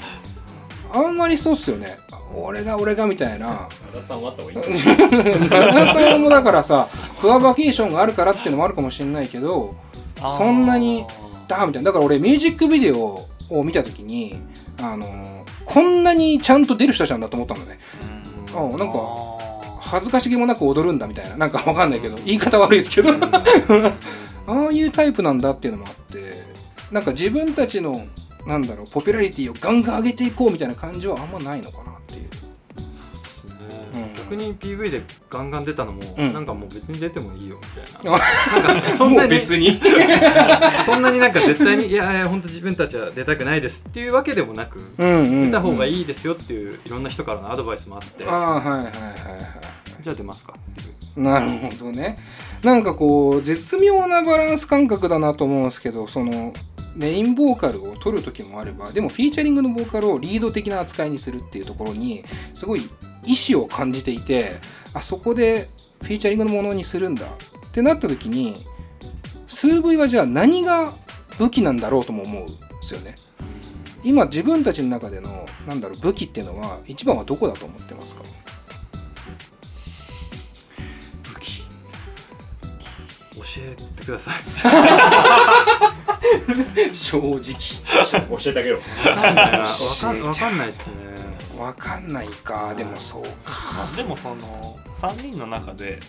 [0.94, 1.98] あんまりそうっすよね。
[2.36, 3.68] 俺が俺がみたいな。
[3.94, 4.80] 和田さんはあった方がいい
[5.50, 6.88] 奈良さんもだからさ
[7.20, 9.76] フアバケーションがあるからっていうのもあるかもしれないけど
[10.20, 11.06] そんなに
[11.48, 11.92] だみたいな。
[11.92, 14.42] だから俺ミュージックビデオを見た時に
[14.82, 15.06] あの
[15.66, 17.80] こんなにちゃんと出る人たちなんだと思ったんだね。
[18.56, 19.00] あなんか
[19.80, 21.38] 恥ずかしげもなく踊るんだみたいな。
[21.38, 23.10] なんかわかんないけど言い方悪いですけど。
[24.46, 26.44] ああいうタイプなんだっていうのもあって
[26.92, 28.06] なんか自分たちの
[28.46, 31.93] なんだろうポピュラリティをガンガン上げていこうみたいな感じはあんまないのかな
[34.24, 36.34] 逆に PV でガンガン出たのも、うん。
[36.34, 38.16] なんかもう別に出てもいいよみたいな。
[38.16, 39.80] あ なんかそんなに別に。
[40.86, 48.94] そんなになんか絶対にいやいや本当自分たちは出たくないですっていうわけでもなく、うんうん、うん、出た方がいいですよっていういろんな人からのアドバイスもあって、ああはいはいはいはい
[50.02, 51.24] じゃあ出ますかっていう。
[51.24, 52.18] なるほどね。
[52.64, 56.54] なんかこう絶妙なバランス感覚だなと思うんですけどその
[56.96, 62.24] メインボーカルを取る時もあればでもフィーチャリングのボーカルをリード的な扱いにするっていうところに
[62.56, 62.90] すごい
[63.26, 64.58] 意思を感じていて
[64.94, 65.70] あそこで
[66.02, 67.26] フィーチャリングのものにするんだ。
[67.26, 67.30] っ
[67.72, 68.64] てなった時に
[69.48, 70.94] スー V はじゃあ何が
[71.40, 73.16] 武器なんだろうとも思うんですよね。
[74.04, 78.22] 今自分たちの中でのなんだろう武器っていうのは一番はどこだと思ってますか？
[81.34, 81.64] 武器。
[83.36, 84.36] 教えてください。
[86.94, 87.40] 正直。
[88.44, 88.80] 教えてあげよう。
[89.08, 91.13] わかんわかんないっすね
[91.58, 92.74] わかんないか。
[92.76, 93.30] でもそうか。
[93.76, 96.00] まあでもその3人の中で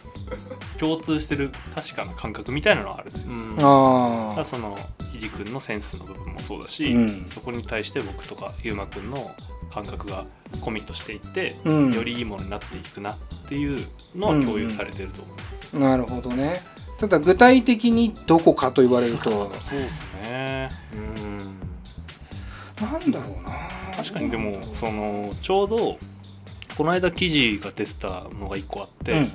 [0.78, 3.54] 共通してる確かな感覚みたいなのはあるんですよ、うん。
[3.58, 4.78] あらその
[5.12, 7.26] 入り君のセンスの部分もそうだし、うん。
[7.28, 9.30] そこに対して僕とかゆうまくんの
[9.72, 10.24] 感覚が
[10.60, 11.92] コミットしていって、うん。
[11.92, 13.16] よりいいものになっていくなっ
[13.48, 16.62] ていうのは共有されてると思います、あなるほどね。
[16.98, 19.50] ただ具体的にどこかと言われると。
[19.60, 20.70] そうですね。
[20.92, 21.58] うん。
[22.80, 23.63] なんだろうな
[23.96, 25.98] 確かにでもそのちょうど
[26.76, 29.32] この間記事が出てたのが1個あって、うん。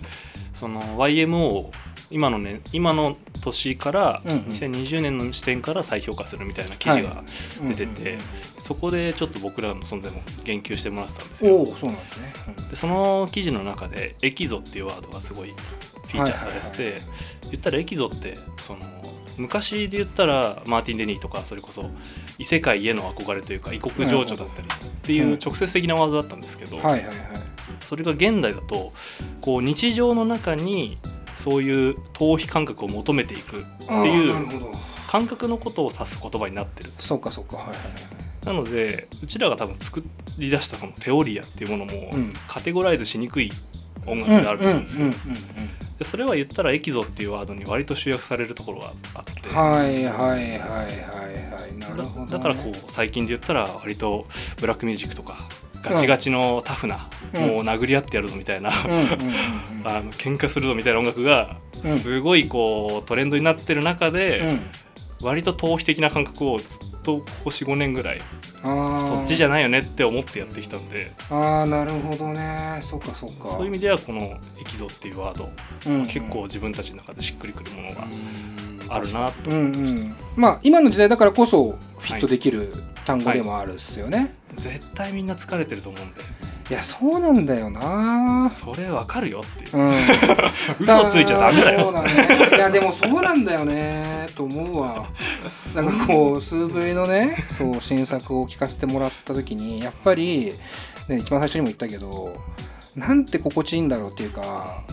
[0.54, 1.72] その YMO
[2.12, 4.40] 今のね今の年からうんうん。
[4.48, 7.24] 2020年の視点から再評価するみたいな記事が
[7.62, 8.20] 出てて、うん
[8.60, 11.66] そこでちょっと僕らの存在も言及してもらってたんですよ。
[11.76, 12.34] そうなんですね、
[12.70, 15.56] でその記事の中で「エキゾ」っていうワードがすごい
[16.08, 17.02] フィーチャーされてて、
[17.50, 18.82] 言ったらエキゾってその
[19.40, 21.90] 昔で言ったらマーティン・デニーとかそれこそ
[22.38, 26.80] 異世界への憧れというか異国情緒だったりっていう直接的なワードだったんですけど、
[27.80, 28.94] それが現代だと
[29.42, 30.98] こう日常の中に
[31.36, 34.36] そういう逃避感覚を求めていくってあいう
[35.08, 36.92] 感覚のことを指す言葉になってる。
[37.00, 37.78] そうかそうかはいはい
[38.46, 40.02] なのでうちらが多分作
[40.38, 42.34] り出したそのテオリアっていうものもうん。
[42.48, 43.52] カテゴライズしにくい
[44.06, 45.08] 音楽はいがあると思うんですよ
[46.00, 49.50] でそれは言ったらエキゾっていうワードに割と集約されるところがあって。
[49.50, 54.28] はいはいはいはいはいなるほどね、だだからこう最近で言ったら割と
[54.60, 55.48] ブラックミュージックとか
[55.82, 59.08] ガチガチのタフな、うんもう殴り合ってやるぞみたいな、うんうんうん
[59.86, 64.62] あの喧嘩するぞみたいな音楽がすごいこうトレンドになってる中で、うん
[65.22, 68.22] 割と逃避的な感覚をずっとここ45年ぐらい
[68.62, 71.12] そっちじゃないよねって思ってやってきたんで。
[71.30, 72.80] ああなるほどね。
[72.82, 73.48] そっかそっか。
[73.48, 74.22] そういう意味ではこの
[74.60, 75.50] 「エキゾ」っていうワード、
[75.88, 76.08] うんうん。
[76.08, 78.08] 結構自分たちの中でしっくりくるものが
[78.90, 82.74] あるなとうん思いました、うんまあ今の時代だからこそフィットできる
[83.06, 86.22] 単語でもあるっすよね、絶対みんな疲れてると思うんで
[86.70, 88.48] い、やそうなんだよな。
[88.50, 89.78] それわかるよっていう。
[89.78, 89.94] うん。
[90.80, 91.80] 嘘ついちゃダメだよ。
[91.86, 95.08] そうだねいやでもそうなんだよねと思うわ。
[95.76, 100.54] なんかこう数 V のねそう新作を聞かせてもらった時にやっぱり、
[101.08, 102.36] ね、一番最初にも言ったけど
[102.96, 104.84] なんて心地いいんだろうっていうか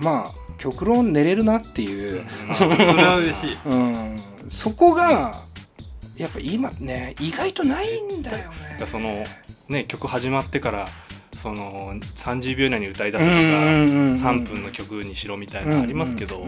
[0.00, 3.58] まあ極論寝れるなっていう、それは嬉しい。
[3.66, 5.42] うん、そこが
[6.16, 8.44] やっぱ今ね意外とないんだよね。
[8.44, 9.22] だからその
[9.68, 10.88] ね曲始まってから
[11.46, 16.44] その30秒以内に歌い出すとか、うんうんうんうん3分の曲にしろみたいなのありますけど、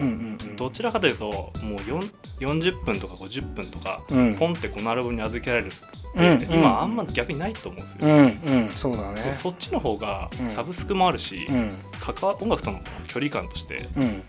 [0.57, 4.35] どちらかというともう4 40分とか50分とか、うん。
[4.35, 5.71] ポンってこのアルバムに預けられるっ
[6.17, 8.25] て、うん今あんま逆にないと思うんですよ、うんう
[8.65, 8.69] ん。
[8.75, 9.21] そうだね。
[9.21, 10.49] でそっちの方がうん。
[10.49, 11.71] サブスクもあるし、うん。
[12.01, 14.23] 関わ音楽との距離感としてうん。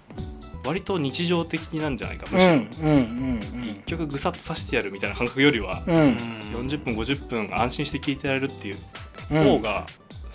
[0.65, 5.97] 割と日常的なんじゃないかうむしろ、んうんうん一曲ぐさっとさしてやるみたいな感覚よりは、うん。
[5.97, 6.17] うん
[6.69, 8.77] 40分50分安心して聴いてられるっていう
[9.33, 9.43] うん。
[9.45, 9.87] 方が、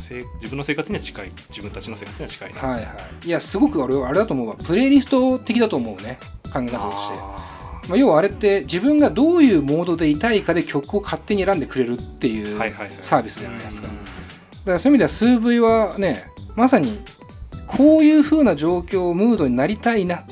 [0.08, 2.92] せい自分の生活には近い自分たちの生活には近いな、はいは
[3.24, 3.28] い。
[3.28, 4.56] いやすごく俺はあれだと思うわ。
[4.56, 6.20] プレイリスト的だと思うね。
[6.54, 7.18] 考え方として。
[7.18, 12.98] あまあ、要はあれって自分がどういうモードでいたいかで曲を勝手に選んでくれるっていうはいはいはい。
[13.02, 13.88] サービスじゃないですか。
[13.88, 13.96] うん
[14.66, 17.00] だからそういう意味ではスーブイはねまさに
[17.68, 20.24] こういう風な状況ムードになりたいなっ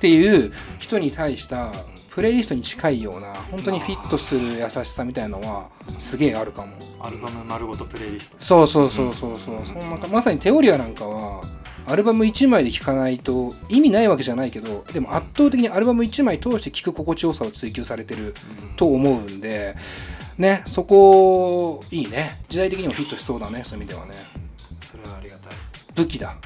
[0.00, 1.72] ていう人に対した
[2.18, 5.68] プレイリストに近いような本当にフィットする優しさみたいなのは
[6.00, 6.72] すげえあるかも。
[6.98, 8.36] アルバム丸ごとプレイリスト。
[8.40, 9.88] そうそうそうそうそうそん。
[9.88, 11.44] なまさにテオリアなんかは
[11.86, 18.34] アルバム1枚で聴かないと意味ないわけじゃないけどでも圧倒的にアルバム1枚通して聴く心地よさを追求されてる
[18.74, 19.76] と思うんで
[20.38, 22.40] ねそこいいね。
[22.48, 24.14] 時代的にもフィットしそうだねそういう意味ではね。
[24.90, 25.52] それはありがたい。
[25.94, 26.36] 武器だ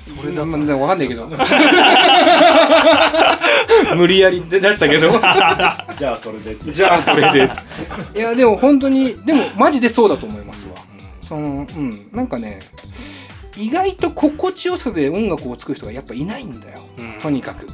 [0.00, 0.46] それだと。
[0.46, 1.28] 分かんないけど。
[3.94, 5.10] 無理やり出したけど。
[5.98, 7.50] じゃあそれでじゃあそれで。
[8.18, 10.72] いやでも本当にでもマジでそうだと思いますわ。
[11.22, 12.08] そのうん。
[12.12, 12.60] なんかね
[13.56, 17.12] 意外と心地よさで音楽を作る人がやっぱいないんだよ、うん。
[17.20, 17.66] とにかく。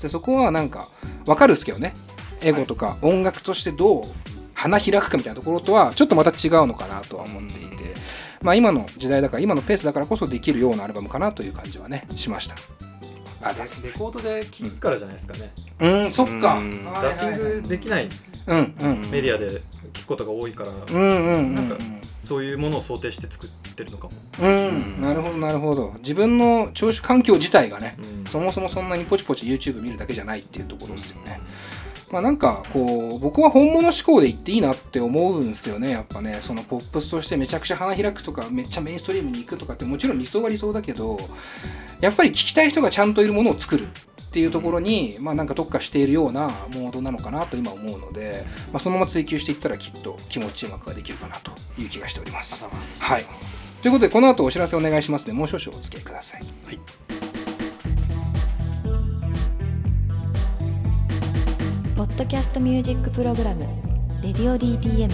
[0.00, 0.88] でそこはなんか
[1.26, 1.94] 分かるっすけどね。
[2.42, 4.04] エゴとか音楽としてどう
[4.54, 7.94] 花開くかみたいなところとはちょっとまた違うのかなとは思っていて、
[8.42, 12.56] まあ今の時代だから今のペースだからこそできるようなアルバムかなという感じはねしました。
[13.42, 15.50] あレコードで聴くからじゃないですかね、
[15.80, 16.58] うんそっか。
[16.58, 16.84] うん。
[16.84, 18.08] はいザッピングできない
[18.46, 19.10] うんうん。
[19.10, 19.62] メディアで
[19.94, 21.76] 聴くことが多いから、うんうんうんなんか
[22.30, 25.94] そういうものを想定して作ってるのかも、うん、なるほどなるほど。
[25.98, 28.24] 自分の聴取環境自体がね、うん。
[28.24, 31.40] そもそもそんなにポチポチ YouTube 見るだけじゃないっていうところですよね、
[32.10, 41.18] まあなんかこう僕は本物志向で言っていいなって思うんですよねやっぱねそのポップスとしてめちゃくちゃ花開くとかめっちゃメインストリームに行くとかってもちろん理想は理想だけど
[42.00, 43.88] やっぱり聞きたい人がちゃんといるものを作る
[44.30, 52.64] っていうところに、まあなんか特化しているようなモードなのかなと今思うので、まあ、そのまま追求していったらきっと気持ちいい音楽ができるかなという気がしております。
[53.00, 53.24] はい、
[53.82, 56.44] ということでこの後お知らせお願いしますのでもう少々お付き合いください。
[62.00, 63.60] ポッドキャストミュージックプログラム
[64.24, 65.10] 「レディオ DTM」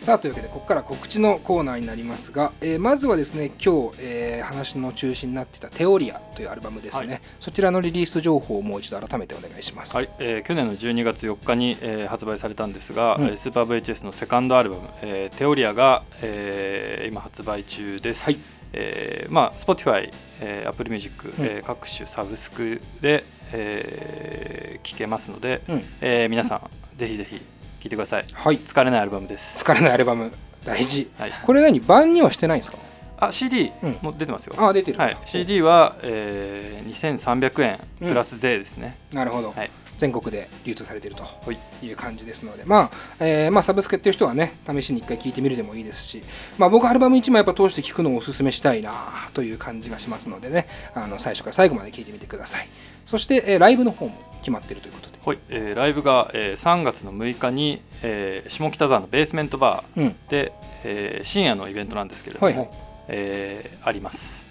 [0.00, 7.20] さあというわけでここから告知のコーナーになりますが、えーまずはですね今日、えー話の中心になっていた「テオリア」というアルバムですね、はい。
[7.38, 9.94] そちらのリリース情報をもう一度改めてお願いします。
[9.94, 13.24] はい、えー去年の12月4日に、えー発売されたんですが、うん。
[13.26, 18.24] えースーパー VHS のセカンドアルバム「えーテオリアが」えー今発売中です。
[18.24, 21.44] はいえーまあ、Spotify、えー、Apple Music、うん。
[21.44, 25.84] えー各種サブスクで、えー聞けますので、うん。
[26.00, 27.42] えー皆さんぜひぜひ聴
[27.84, 28.24] いてください。
[28.32, 30.32] はい、疲れないアルバムです、疲れないアルバム。
[30.64, 31.10] 大事。
[31.18, 31.80] はい、これ何？
[31.80, 32.78] 版にはしてないんですか？
[33.18, 33.98] あ CD うん。
[34.02, 38.08] も出てますよ、あ出てる、はい、CD は、えー、2300円うん。
[38.08, 39.70] プラス税ですね、なるほど、はい
[40.02, 41.86] 全国で流通されているとはい。
[41.86, 46.22] いう感じですので、まあえーまあ、サブスクやってる人はね試しに一回聞いてみるでもいいですし、
[46.58, 48.92] まあ、僕アルバム1枚やっぱ通して聞くのをおすすめしたいな
[49.32, 52.68] という感じがしますのでねあの最初から最後まで聞いてみてください。
[53.04, 55.18] そして、えーライブの方も決まっているということで。
[55.24, 55.38] はい。
[55.48, 60.16] えーライブが、えー3月の6日に、えー下北沢のベースメントバーうん。
[60.28, 60.52] で、
[60.84, 62.68] えー深夜のイベントなんですけれども、はいはい。
[63.08, 64.41] えーあります。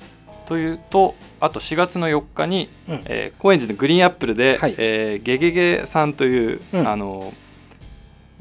[0.45, 3.01] というとあと4月の4日に、うん。
[3.05, 4.75] えー高円寺のグリーンアップルで、はい。
[4.77, 6.87] えーゲゲゲさんという、うん。
[6.87, 7.33] あの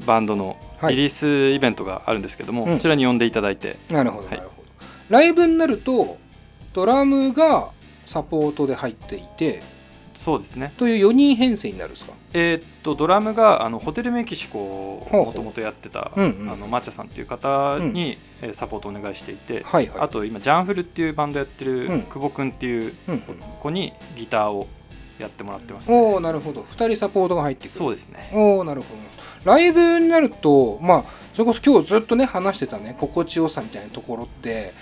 [0.05, 0.95] バンドのはい。
[0.95, 2.73] リリースイベントがあるんですけども、うん。
[2.73, 4.37] こちらに呼んでいただいて、なるほどはい。
[4.37, 4.63] なるほど、
[5.09, 6.17] ライブになると
[6.73, 7.69] ドラムが
[8.05, 9.61] サポートで入っていて
[10.15, 10.73] そうですね。
[10.77, 12.13] という4人編成になるんですか？
[12.33, 15.25] えーっとドラムがあのホテルメキシコをほうほう。
[15.27, 16.49] もともとやってた、うんうん。
[16.49, 19.99] あのマチャさんっていう方に、えーサポートをお願いしていて、はいはい。
[20.01, 22.01] あと今ジャンフルっていうバンドやってる、うん。
[22.03, 23.21] 久保くんっていううんうん
[23.61, 24.67] 子にギターを
[25.19, 25.97] やってもらってます、ね。
[25.97, 26.61] おおなるほど。
[26.61, 27.77] 2人サポートが入ってくる。
[27.77, 28.31] そうですね。
[28.33, 29.01] おおなるほど。
[29.43, 34.73] ライブになるとまあそれこそ今日ずっとね話してたね心地よさみたいなところって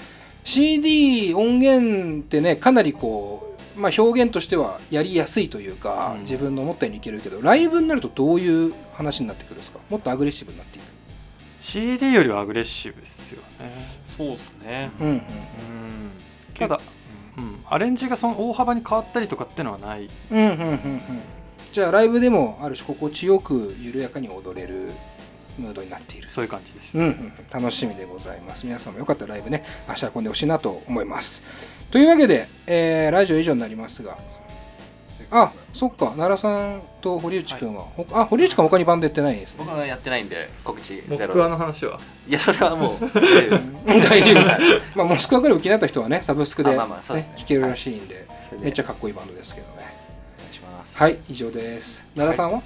[0.43, 3.48] CD 音源ってねかなりこう、
[3.79, 6.21] まあ、表現としてはやりやすいというか、うん。
[6.21, 9.79] 自分の思ったようにいけるけどライブになるとどういう話になってくるんですか？
[9.89, 10.85] もっとアグレッシブになっていく。
[11.61, 13.71] CD よりはアグレッシブですよね。
[14.05, 14.91] そうですね。
[14.99, 15.21] うんうんうん。
[16.53, 16.79] ただ、
[17.37, 20.09] うん、アレンジがその大幅に変わったりとかっていうのはない。
[20.31, 21.01] うんうんうんうん。
[21.71, 24.91] じゃあライブでもある種心地よく緩やかに踊れる
[25.59, 26.29] ムードになっている。
[26.29, 28.65] そういう感じです、うん楽しみでございます。
[28.65, 31.43] 皆さんもよかったらライブね、足運んでほしいなと思います。
[31.91, 34.17] というわけで、えーラジオ以上になりますが、
[35.31, 39.57] あそっか、奈良さんと堀内くんは、ほあ堀内くんは他にバンドやってないですね。
[39.59, 41.99] 僕はやってないんで告知モスクワゼロの話は？
[42.27, 43.71] いやそれはもう大丈夫です。
[43.85, 44.61] 大丈夫です。
[44.95, 47.35] まあ、モスクワから気になった人はね、サブスクで,、ねあまあまあそうですね。
[47.37, 48.63] 聴けるらしいんで、それで。
[48.63, 49.73] めっちゃかっこいいバンドですけどね。
[49.75, 49.77] お
[50.41, 50.97] 願いします。
[50.97, 52.03] はい、以上です。
[52.15, 52.63] 奈良さんは、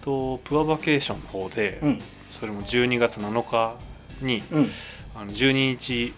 [0.00, 1.98] とプアバケーションの方で、うん、
[2.40, 3.76] それも12月7日
[4.22, 4.66] にうん、
[5.14, 6.12] あの12日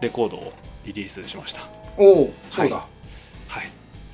[0.00, 0.52] レコードを
[0.84, 1.68] リリースしました。
[1.96, 3.70] おおそうだ、はい。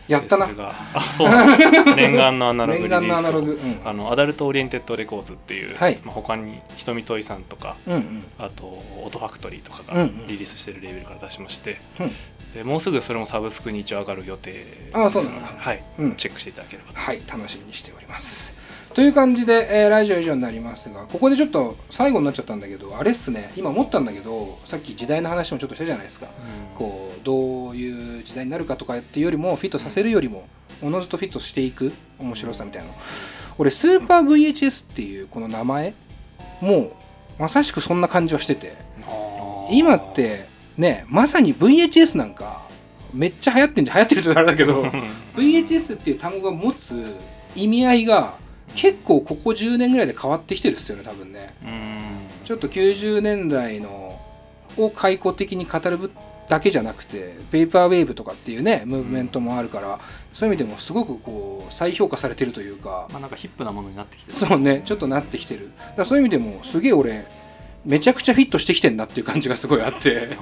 [0.08, 0.46] やったな。
[0.46, 1.84] でそれがあそうなんです。
[1.96, 5.98] 念願のアナログリリ念願のアナースをログ、うん、あのアダルトオリエンテッドレコーズっていう、はい。
[6.04, 8.24] まあ、他にひとみといさんとかうんうん。
[8.38, 10.26] あとオートファクトリーとかがうんうん。
[10.28, 12.12] リリースしてるレーベルから出しまして、うん。
[12.54, 15.52] でもうすぐそれもサブスクに一応上がる予定ですあそうなんだ。
[15.56, 16.14] はい、うん。
[16.16, 17.00] チェックしていただければと。
[17.00, 18.59] はい楽しみにしております
[18.92, 23.53] という感じで、えーラジオ以上になりますがここでちょっと最後になっちゃったんだけどあれっすね。
[23.57, 26.26] 今思ったんだけどさっき時代の話もちょっとしたじゃないですか。
[26.76, 30.48] こうどういう時代になるかとかっていうよりもフィットさせるよりも
[30.83, 32.94] おのずとフィットしていく面白さみたいなの。
[33.59, 35.94] 俺スーパー VHS っていうこの名前
[36.61, 36.92] もう
[37.38, 38.74] まさしくそんな感じはしてて。
[39.70, 42.62] 今ってねまさに VHS なんか
[43.12, 44.83] めっちゃ流行ってんじゃ流行ってるとあれだけど
[45.37, 47.16] VHS っていう単語が持つ
[47.55, 48.35] 意味合いが
[48.74, 51.54] 結構ここ10年ぐらいで変わってきてるっすよね多分ね。
[51.64, 52.00] うん。
[52.44, 54.20] ちょっと90年代の
[54.76, 56.11] を開口的に語る
[56.48, 60.00] だけじゃなくてペーパーウェーブとかっていうねムーブメントもあるから、
[60.33, 63.09] そういう意味でもすごくこう再評価されてるというか。
[63.11, 64.37] まあなんかヒップなものになってきてる。
[64.37, 65.70] そうねちょっとなってきてる。
[65.96, 67.26] だそういう意味でもすげえ俺
[67.85, 70.37] めちゃくちゃフィットしてきてんなっていう感じがすごいあって。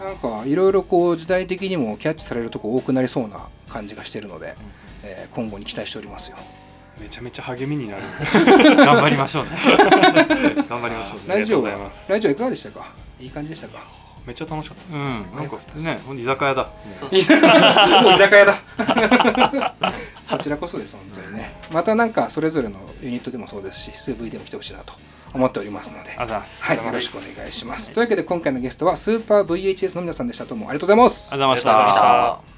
[0.00, 4.54] なんかいろいろこう時代的にもキャッチされるとこ多くなりそうな感じがしてるので、
[5.02, 6.36] えー今後に期待しておりますよ
[7.00, 8.02] めちゃめちゃ励みになる。
[8.76, 9.50] 頑張りましょうね。
[10.68, 12.12] 頑張りましょうラジオはございます。
[12.12, 12.86] ラジオいかがでしたか？
[13.20, 13.78] いい感じでしたか？
[14.26, 16.68] めっちゃ楽しかったです、うんなんか普通ね居酒屋だ。
[17.10, 18.60] 居酒屋だ。
[20.30, 21.56] こちらこそです本当にね。
[21.72, 24.92] またなんかそれぞれのユニットでもそうですし SV でも来てほしいなと
[25.32, 26.10] 思っておりますので。
[26.10, 26.62] ありがとうございます。
[26.64, 27.90] はい、よろしくお願いします。
[27.92, 30.44] というわけで今回のゲストはスーパー VHS の皆さんでした。
[30.44, 31.30] どうもありがとうございます。
[31.32, 31.36] あ。
[31.36, 32.57] りがとうございましありがとうございまたした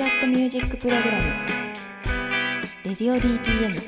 [0.00, 1.24] キャストミュージックプログラム
[2.84, 3.82] 「レディオ DTM」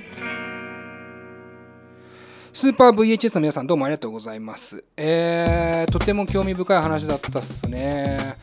[2.53, 4.85] スーパー VHS の皆さんどうもありがとうございます。
[4.95, 8.37] えー、とても興味深い話だったっすね。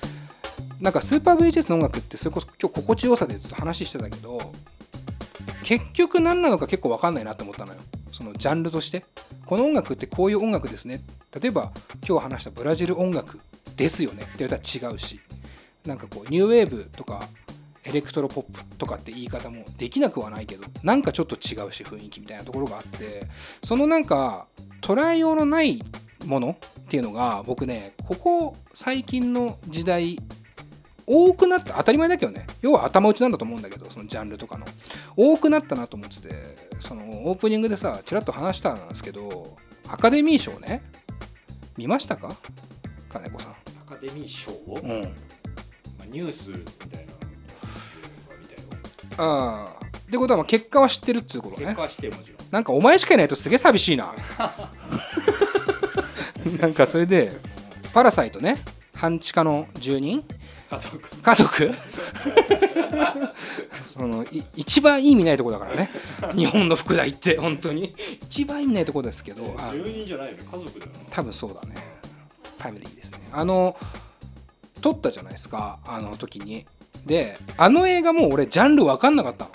[0.81, 4.51] なんかスーパー VHS の音楽ってそれこそ今日心地よさでずっと話してたけど
[5.61, 7.81] 結局何なのか結構分かんないなって思ったのよ。
[8.11, 9.05] そのジャンルとして。
[9.45, 11.01] この音楽ってこういう音楽ですね。
[11.39, 11.71] 例えば
[12.07, 13.39] 今日話したブラジル音楽
[13.75, 15.19] ですよねって言われたら違うし
[15.85, 17.29] なんかこうニューウェーブとか
[17.85, 23.25] エレクトロポップとかって言い方もできなくはないけどなんかちょっと違うし雰囲気みたいなところがあって
[23.63, 24.47] そのなんか
[24.81, 25.81] 捉えようのない
[26.25, 30.19] ものっていうのが僕ねここ最近の時代
[31.07, 34.65] 多くなった当たり前だけどね要は頭打ちなんだと思うんだけどそのジャンルとかの。
[35.15, 40.83] 多くなったなと思っててそのオープニングでさちらっと話したんですけどアカデミー賞ね
[41.77, 42.35] 見ましたか？
[43.07, 43.51] 金子さん。
[43.51, 43.55] ア
[43.89, 45.01] カデミー賞、うん。
[45.97, 47.13] まあ、ニュースみたいな
[49.19, 51.65] ああってことはまあ結果は知ってるっつうことね。
[51.65, 52.39] 結果はしてもちろん。
[52.49, 54.15] なんかお前しかいないとすげえ寂しいな。
[56.59, 57.37] なんかそれで
[57.93, 58.57] 「パラサイトね。
[58.95, 60.23] 半地下の住人。
[60.69, 60.99] 家族。
[61.21, 61.73] 家族？
[63.93, 65.89] そのい一番意味ないとこだからね。
[66.35, 67.93] 日本の副題って本当に。
[68.23, 70.43] 一番意味ないとこですけどあ住人じゃないよね。
[70.51, 71.75] 家族だよな多分そうだね。
[72.57, 73.19] ファミリーですね。
[73.31, 73.75] あの
[74.81, 75.79] 撮ったじゃないですか。
[75.85, 76.65] あの時に
[77.05, 79.51] であの映画もう俺ジャンル分かんなかったの。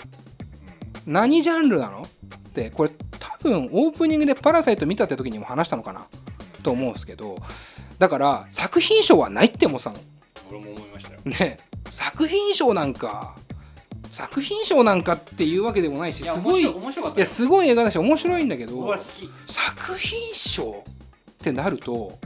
[1.05, 2.03] 何ジャンルなの？
[2.03, 6.07] ってこれ多分オープニングで「パラサイト」見たって時にも話したのかな？
[6.63, 7.37] と思うんですけど
[7.99, 9.97] だから作品賞はないって思ってたの。
[10.49, 11.19] 俺も思いましたよ。
[11.25, 11.59] ね。
[11.89, 13.35] 作品賞なんか
[14.09, 17.25] 作品賞なんかっていうわけでもないしすごいい面白かったよ。
[17.25, 18.95] やすごい映画だし面白いんだけど
[19.45, 20.83] 作品賞っ
[21.37, 22.17] てなると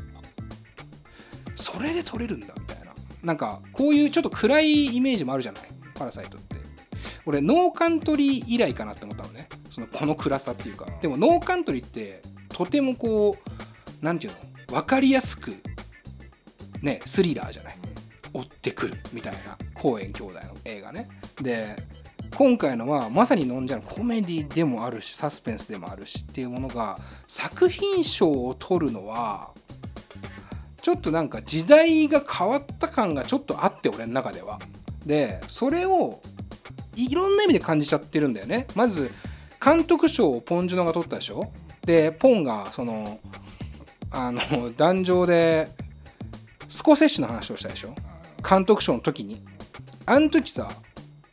[1.56, 2.79] それで取れるんだみたいな
[3.24, 5.64] なんかこういうちょっと暗いイメージもあるじゃない？
[5.94, 6.56] パラサイトって。
[7.26, 9.50] 俺ノーカントリー以来かなって思ったのね。
[9.70, 10.86] そのこの暗さっていうか。
[11.02, 13.38] でもノーカントリーってとてもこ
[14.02, 14.40] うなんていうの？
[14.80, 15.54] 分かりやすく
[16.82, 17.76] ねスリラーじゃない？
[18.34, 21.10] 追ってくるみたいな公園兄弟の映画ね。
[21.42, 21.76] で
[22.36, 29.50] 今回のはまさに飲んじゃうコメディでもあるしサスペンスでもあるしっていうものが作品賞を取るのは
[30.82, 34.60] ちょっとなんか時代が変わった感がちょっとあって俺の中では。
[35.06, 36.22] でそれを
[36.96, 38.68] いろんな意味で感じちゃってるんだよね。
[38.76, 39.12] まず
[39.64, 41.52] 監督賞をポン・ジュノが取ったでしょ？
[41.86, 43.20] でポンがその
[44.12, 44.42] あの
[44.76, 45.72] 壇上で
[46.70, 47.94] スコセッシュの話をしたでしょ？
[48.48, 49.42] 監督賞の時に。
[50.06, 50.70] あの時さ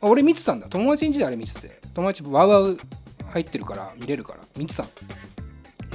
[0.01, 0.67] 俺見てたんだ。
[0.67, 1.79] 友達ん家であれ見てて。
[1.93, 2.77] 友達ワウワウ
[3.31, 4.39] 入ってるから見れるから。
[4.55, 4.85] 見てた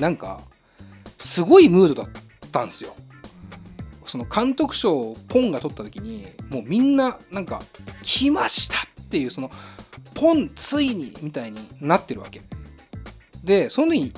[0.01, 0.41] なんか
[1.19, 2.09] すごいムードだっ
[2.51, 2.95] たんすよ。
[4.13, 7.63] その監督賞をポンが取った時にもうみんななんか
[8.05, 9.51] 「来ました!」っていうその
[10.13, 12.43] 「ポンついに!」みたいになってるわけ
[13.43, 14.13] でその時に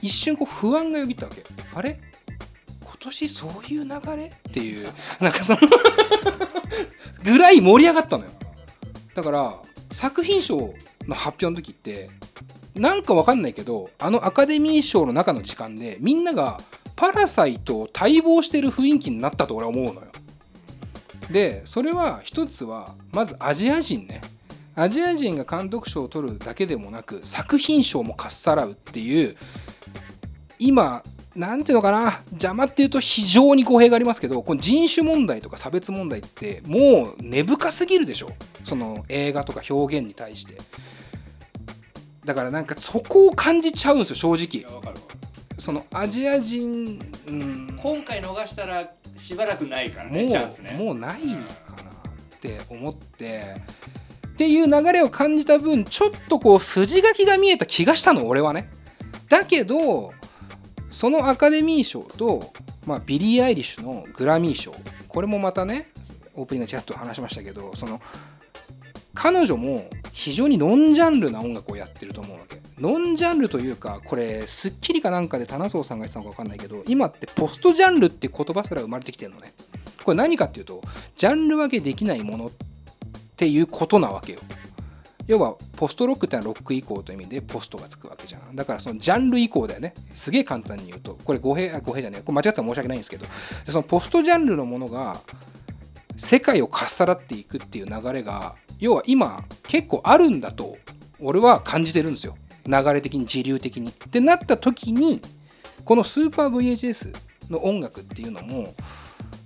[0.00, 1.42] 一瞬こう不安がよぎったわけ
[1.74, 1.98] あれ？
[2.82, 4.26] 今年そういう流れ？
[4.48, 5.58] っていうなんかその
[7.24, 8.30] ぐらい盛り上がったのよ
[9.16, 9.54] だから
[9.90, 10.72] 作品賞
[11.08, 12.10] の発表の時って
[12.76, 16.60] なんかわかんないけどあのアカデミー賞の中の時間でみんなが
[17.00, 20.08] パラサイトを待望してる雰囲気になったと俺は思うのよ。
[21.30, 24.20] でそれは一つはまずアジア人ね。
[24.74, 29.34] アジア人が監督賞を取るだけでもなく作品賞もかっさらうっていう
[30.58, 31.02] 今
[31.34, 38.28] なんていうのかな邪魔っていうと非常に語弊がありますけどこの人種問題とか差別問題ってもう根深すぎるでしょ。
[38.64, 40.58] その映画とか表現に対して。
[42.26, 44.74] だからなんかそこを感じちゃうんですよ正直。
[44.74, 45.29] わかるわ。
[45.60, 50.76] そのアジア人、うん、今回逃したらしばらくないからもねチャンスね。
[50.78, 53.54] うもうないかなって思って。
[54.28, 58.70] っていう流れを感じた分ちょっとこう筋書きが見えた気がしたの俺はね。
[59.28, 60.12] だけど
[60.90, 62.52] そのアカデミー賞と、
[62.86, 64.74] まあ、ビリー・アイリッシュのグラミー賞。
[65.08, 65.90] これもまたね
[66.34, 68.00] オープニングでちらっと話しましたけどその
[69.14, 72.60] 彼女も非常にノンジャンルな音楽をやってると思うわけ。
[72.80, 79.52] ノンジャンルというかこれ『スッキリ』かなんかで棚荘さんが言ってたのか分かんないけど今ってポストジャンルって言葉すら生まれてきてるのね。
[80.02, 80.80] これ何かっていうと
[81.16, 82.50] ジャンル分けできないものっ
[83.36, 84.40] ていうことなわけよ。
[85.26, 88.56] 要はポストロックってのはロック以降という意味でポストがつくわけじゃん。
[88.56, 89.94] だからそのジャンル以降だよね。
[90.14, 91.18] すげえ簡単に言うと。
[91.24, 92.22] これ語弊あ語弊じゃねえ。
[92.22, 93.26] これ間違ってたら申し訳ないんですけど。
[93.66, 95.20] そのポストジャンルのものが
[96.20, 100.76] 世界をかっさらっていくっていう流れが要は今結構あるんだと
[101.18, 103.88] 俺は感じてるんですよ流れ的に時流的に。
[103.88, 105.22] ってなった時に
[105.82, 107.14] このスーパー VHS
[107.48, 108.74] の音楽っていうのも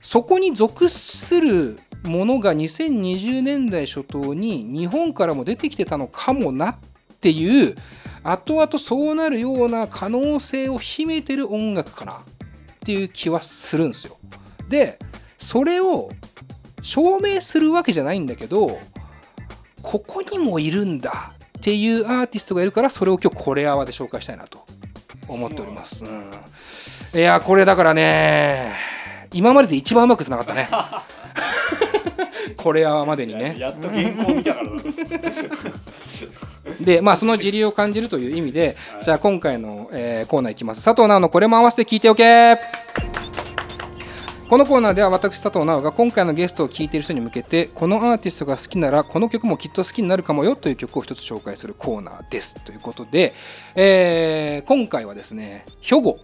[0.03, 6.77] そこに属するものが2020年代初頭に日本からも出てきてたのかもなっ
[7.20, 7.77] ていう
[8.25, 12.16] 後々そうなるような可能性を秘めてる音楽かなっ
[12.81, 14.18] ていう気はするんですよ。
[14.68, 14.99] で
[15.39, 16.11] それを
[16.85, 18.78] 証明するわけじゃないんだけど
[19.82, 24.64] ここにもいるんだっていうアーティストがいるからそれを今日これアワで紹介したいなと
[25.26, 26.05] 思っております。
[26.05, 28.74] うん、いやこれだからね
[29.32, 30.68] 今までで一番うまくつながったね。
[32.57, 33.57] これアワまでにね。
[33.59, 34.72] やっと原稿見たからだ
[36.80, 42.59] でまあその時流を感じるという意味で、じゃあ今回の、えーコーナーいきます佐藤直のこれも合わせて聞いておけ
[44.55, 53.34] このコーナーでは私佐藤直が今回のゲストを聴いている人に向けてこのアーティストが好きならこの曲もきっと好きになるかもよという曲を一つ紹介するコーナーですということで、
[53.74, 56.20] えー今回はですね兵庫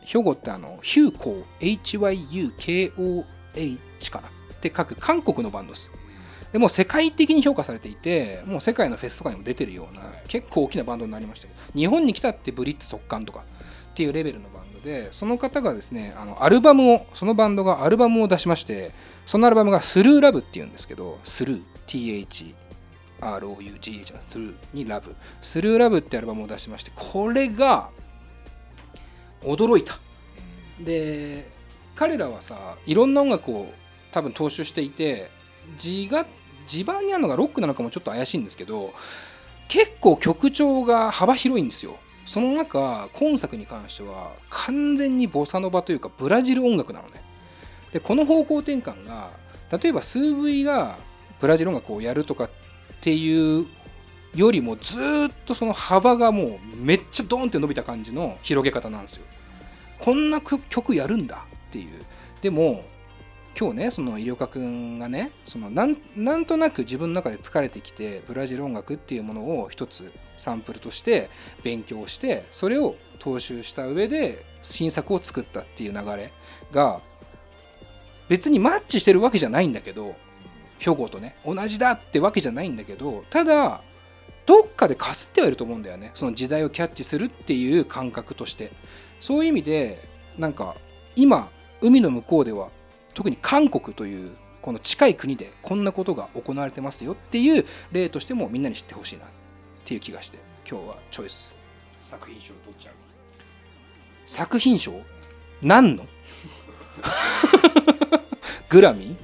[0.00, 3.24] 兵庫ってあのヒューコー HYUKOH
[4.10, 4.26] かな？
[4.26, 5.92] って書く韓国のバンドです。
[6.50, 13.44] でも世界的に評価されていてもう世界のフェスとかにも出てるような結構大きなバンドになりましたけど日本に来たってブリッツ速乾とか
[13.92, 14.48] っていうレベルの
[14.80, 18.92] でその方がですねあのアルバムをそのバンドがアルバムを出しまして
[19.26, 22.54] そのアルバムがスルーラブっていうんですけどスルー TH
[23.20, 25.14] ROUGH のスルーにラブ。
[25.40, 27.90] スルーラブってアルバムを出しましてこれが
[29.42, 29.98] 驚いた。
[30.80, 31.50] で
[31.96, 33.66] 彼らはさいろんな音楽を
[34.12, 35.30] 多分踏襲していて
[35.76, 36.26] 地が
[36.66, 38.92] 地盤にあるのがロックなのかもちょっと怪しいんですけど
[39.68, 41.96] 結構曲調が幅広いんですよ。
[42.28, 47.22] その中今作に関しては完全にボサノバというかブラジル音楽なのね。
[47.90, 49.30] でこの方向転換が
[49.72, 50.98] 例えばスーブイが
[51.40, 52.50] ブラジル音楽をやるとかっ
[53.00, 53.66] ていう
[54.34, 59.24] よりもずっとその幅がもうめっちゃドーンって伸びた感じの広げ方なんですよ。
[59.98, 61.98] こんな曲やるんだっていう。
[62.42, 62.84] でも
[63.58, 71.28] 今日ねその医療科くんがねそのなんなんとなく自分の中で疲れてきてブラジル音楽っていうものを一つサンプルとして
[71.62, 76.32] 勉強してそれを踏襲した上で新作を作ったっていう流れ
[76.72, 77.00] が
[78.28, 80.14] 別にマッチしてるわけじゃないんだけど
[80.78, 83.82] 兵庫とね同じだってわけじゃないんだけどただ
[84.46, 86.10] どっかでかすってはいると思うんだよね。
[86.14, 88.72] その時代をキャッチするっていう感覚として。
[89.20, 90.02] そういう意味で
[90.38, 90.76] なんか
[91.16, 92.68] 今海の向こうでは
[93.14, 94.30] 特に韓国という
[94.62, 99.24] この近い国でこんなことが行われてますよっていう例としてもみんなに知ってほしいな。
[99.88, 100.36] っていう気がして
[100.70, 101.54] 今日はチョイス。
[102.02, 102.94] 作品賞取っちゃう
[104.26, 104.92] 作品賞？
[105.62, 106.04] 何の？
[108.68, 109.16] グラミ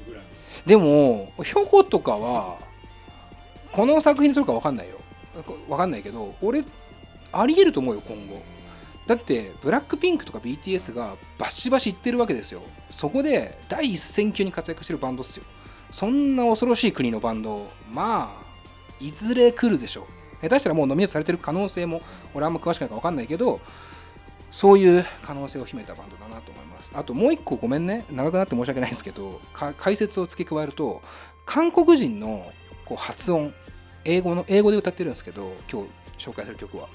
[0.65, 0.67] ー？
[0.67, 2.57] でも兵庫とかは
[3.73, 5.01] この作品で撮るか分かんないよ。
[5.69, 6.65] 分かんないけど俺
[7.31, 8.41] ありえると思うよ今後。
[9.07, 12.63] だってブラックピンクとか BTS がバシバシいってるわけですよ。
[12.91, 15.45] そこで第一線級に活躍してるバンドっすよ。
[15.91, 18.45] そんな恐ろしい国のバンドまあ
[18.99, 22.03] いずれ来るでしょう下手したらもうノミネートされてる可能性も
[22.35, 23.61] 俺あんま詳しくないから分かんないけど
[24.51, 26.93] そういう可能性を秘めたバンドだなと思います。
[26.95, 28.05] あともう一個ごめんね。
[28.11, 31.03] 長くなって申し訳ないんですけど解説を付け加えると
[31.45, 32.53] 韓国人の
[32.85, 33.53] こう発音
[34.05, 35.83] 英語の英語で歌ってるんですけど今
[36.19, 36.89] 日紹介する曲は。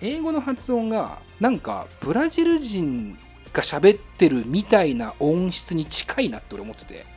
[0.00, 3.16] 英語の発音がなんかブラジル人
[3.52, 7.13] が喋ってるみたいな音質に近いなって俺思ってて。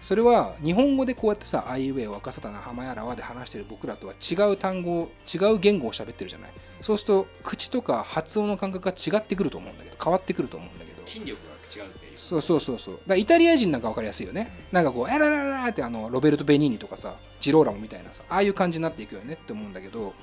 [0.00, 6.50] それは日本語でこうやってさ「あいうえお若さたな浜やらわ」で話してる僕らとは違う単語違う言語を喋ってるじゃない。
[6.80, 11.06] そうすると口とか発音の感覚が違ってくると思うんだけど変わってくると思うんだけど。
[11.06, 12.18] 筋力が違うっていう。
[12.18, 13.00] そうそうそうそう。
[13.06, 14.50] だイタリア人なんか分かりやすいよね。
[14.72, 20.14] なんかこう「エララララ」ってあのロベルト・ベニーニとかさジローラモみたいなさああいう感じになっていくよねって思うんだけど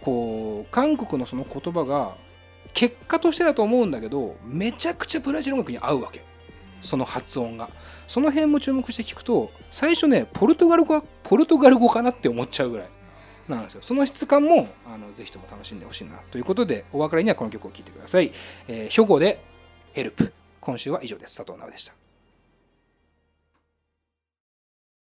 [0.00, 2.16] こう韓国のその言葉が
[2.72, 6.24] 結果としてだと思うんだけどめちゃくちゃブラジル音楽に合うわけ。
[6.82, 7.68] その発音が
[8.10, 12.88] その辺も注目して聞くと最初ねポルトガル語ポルトガル語かなって思っちゃうぐらい
[13.48, 13.82] なんですよ。
[13.82, 18.32] その質感もあのぜひとも楽しんでほしいなということでお別れにはこの曲を聴いてください、
[18.66, 19.40] えー、兵庫で
[19.92, 21.36] ヘルプ今週は以上です。
[21.36, 21.99] 佐藤直でした。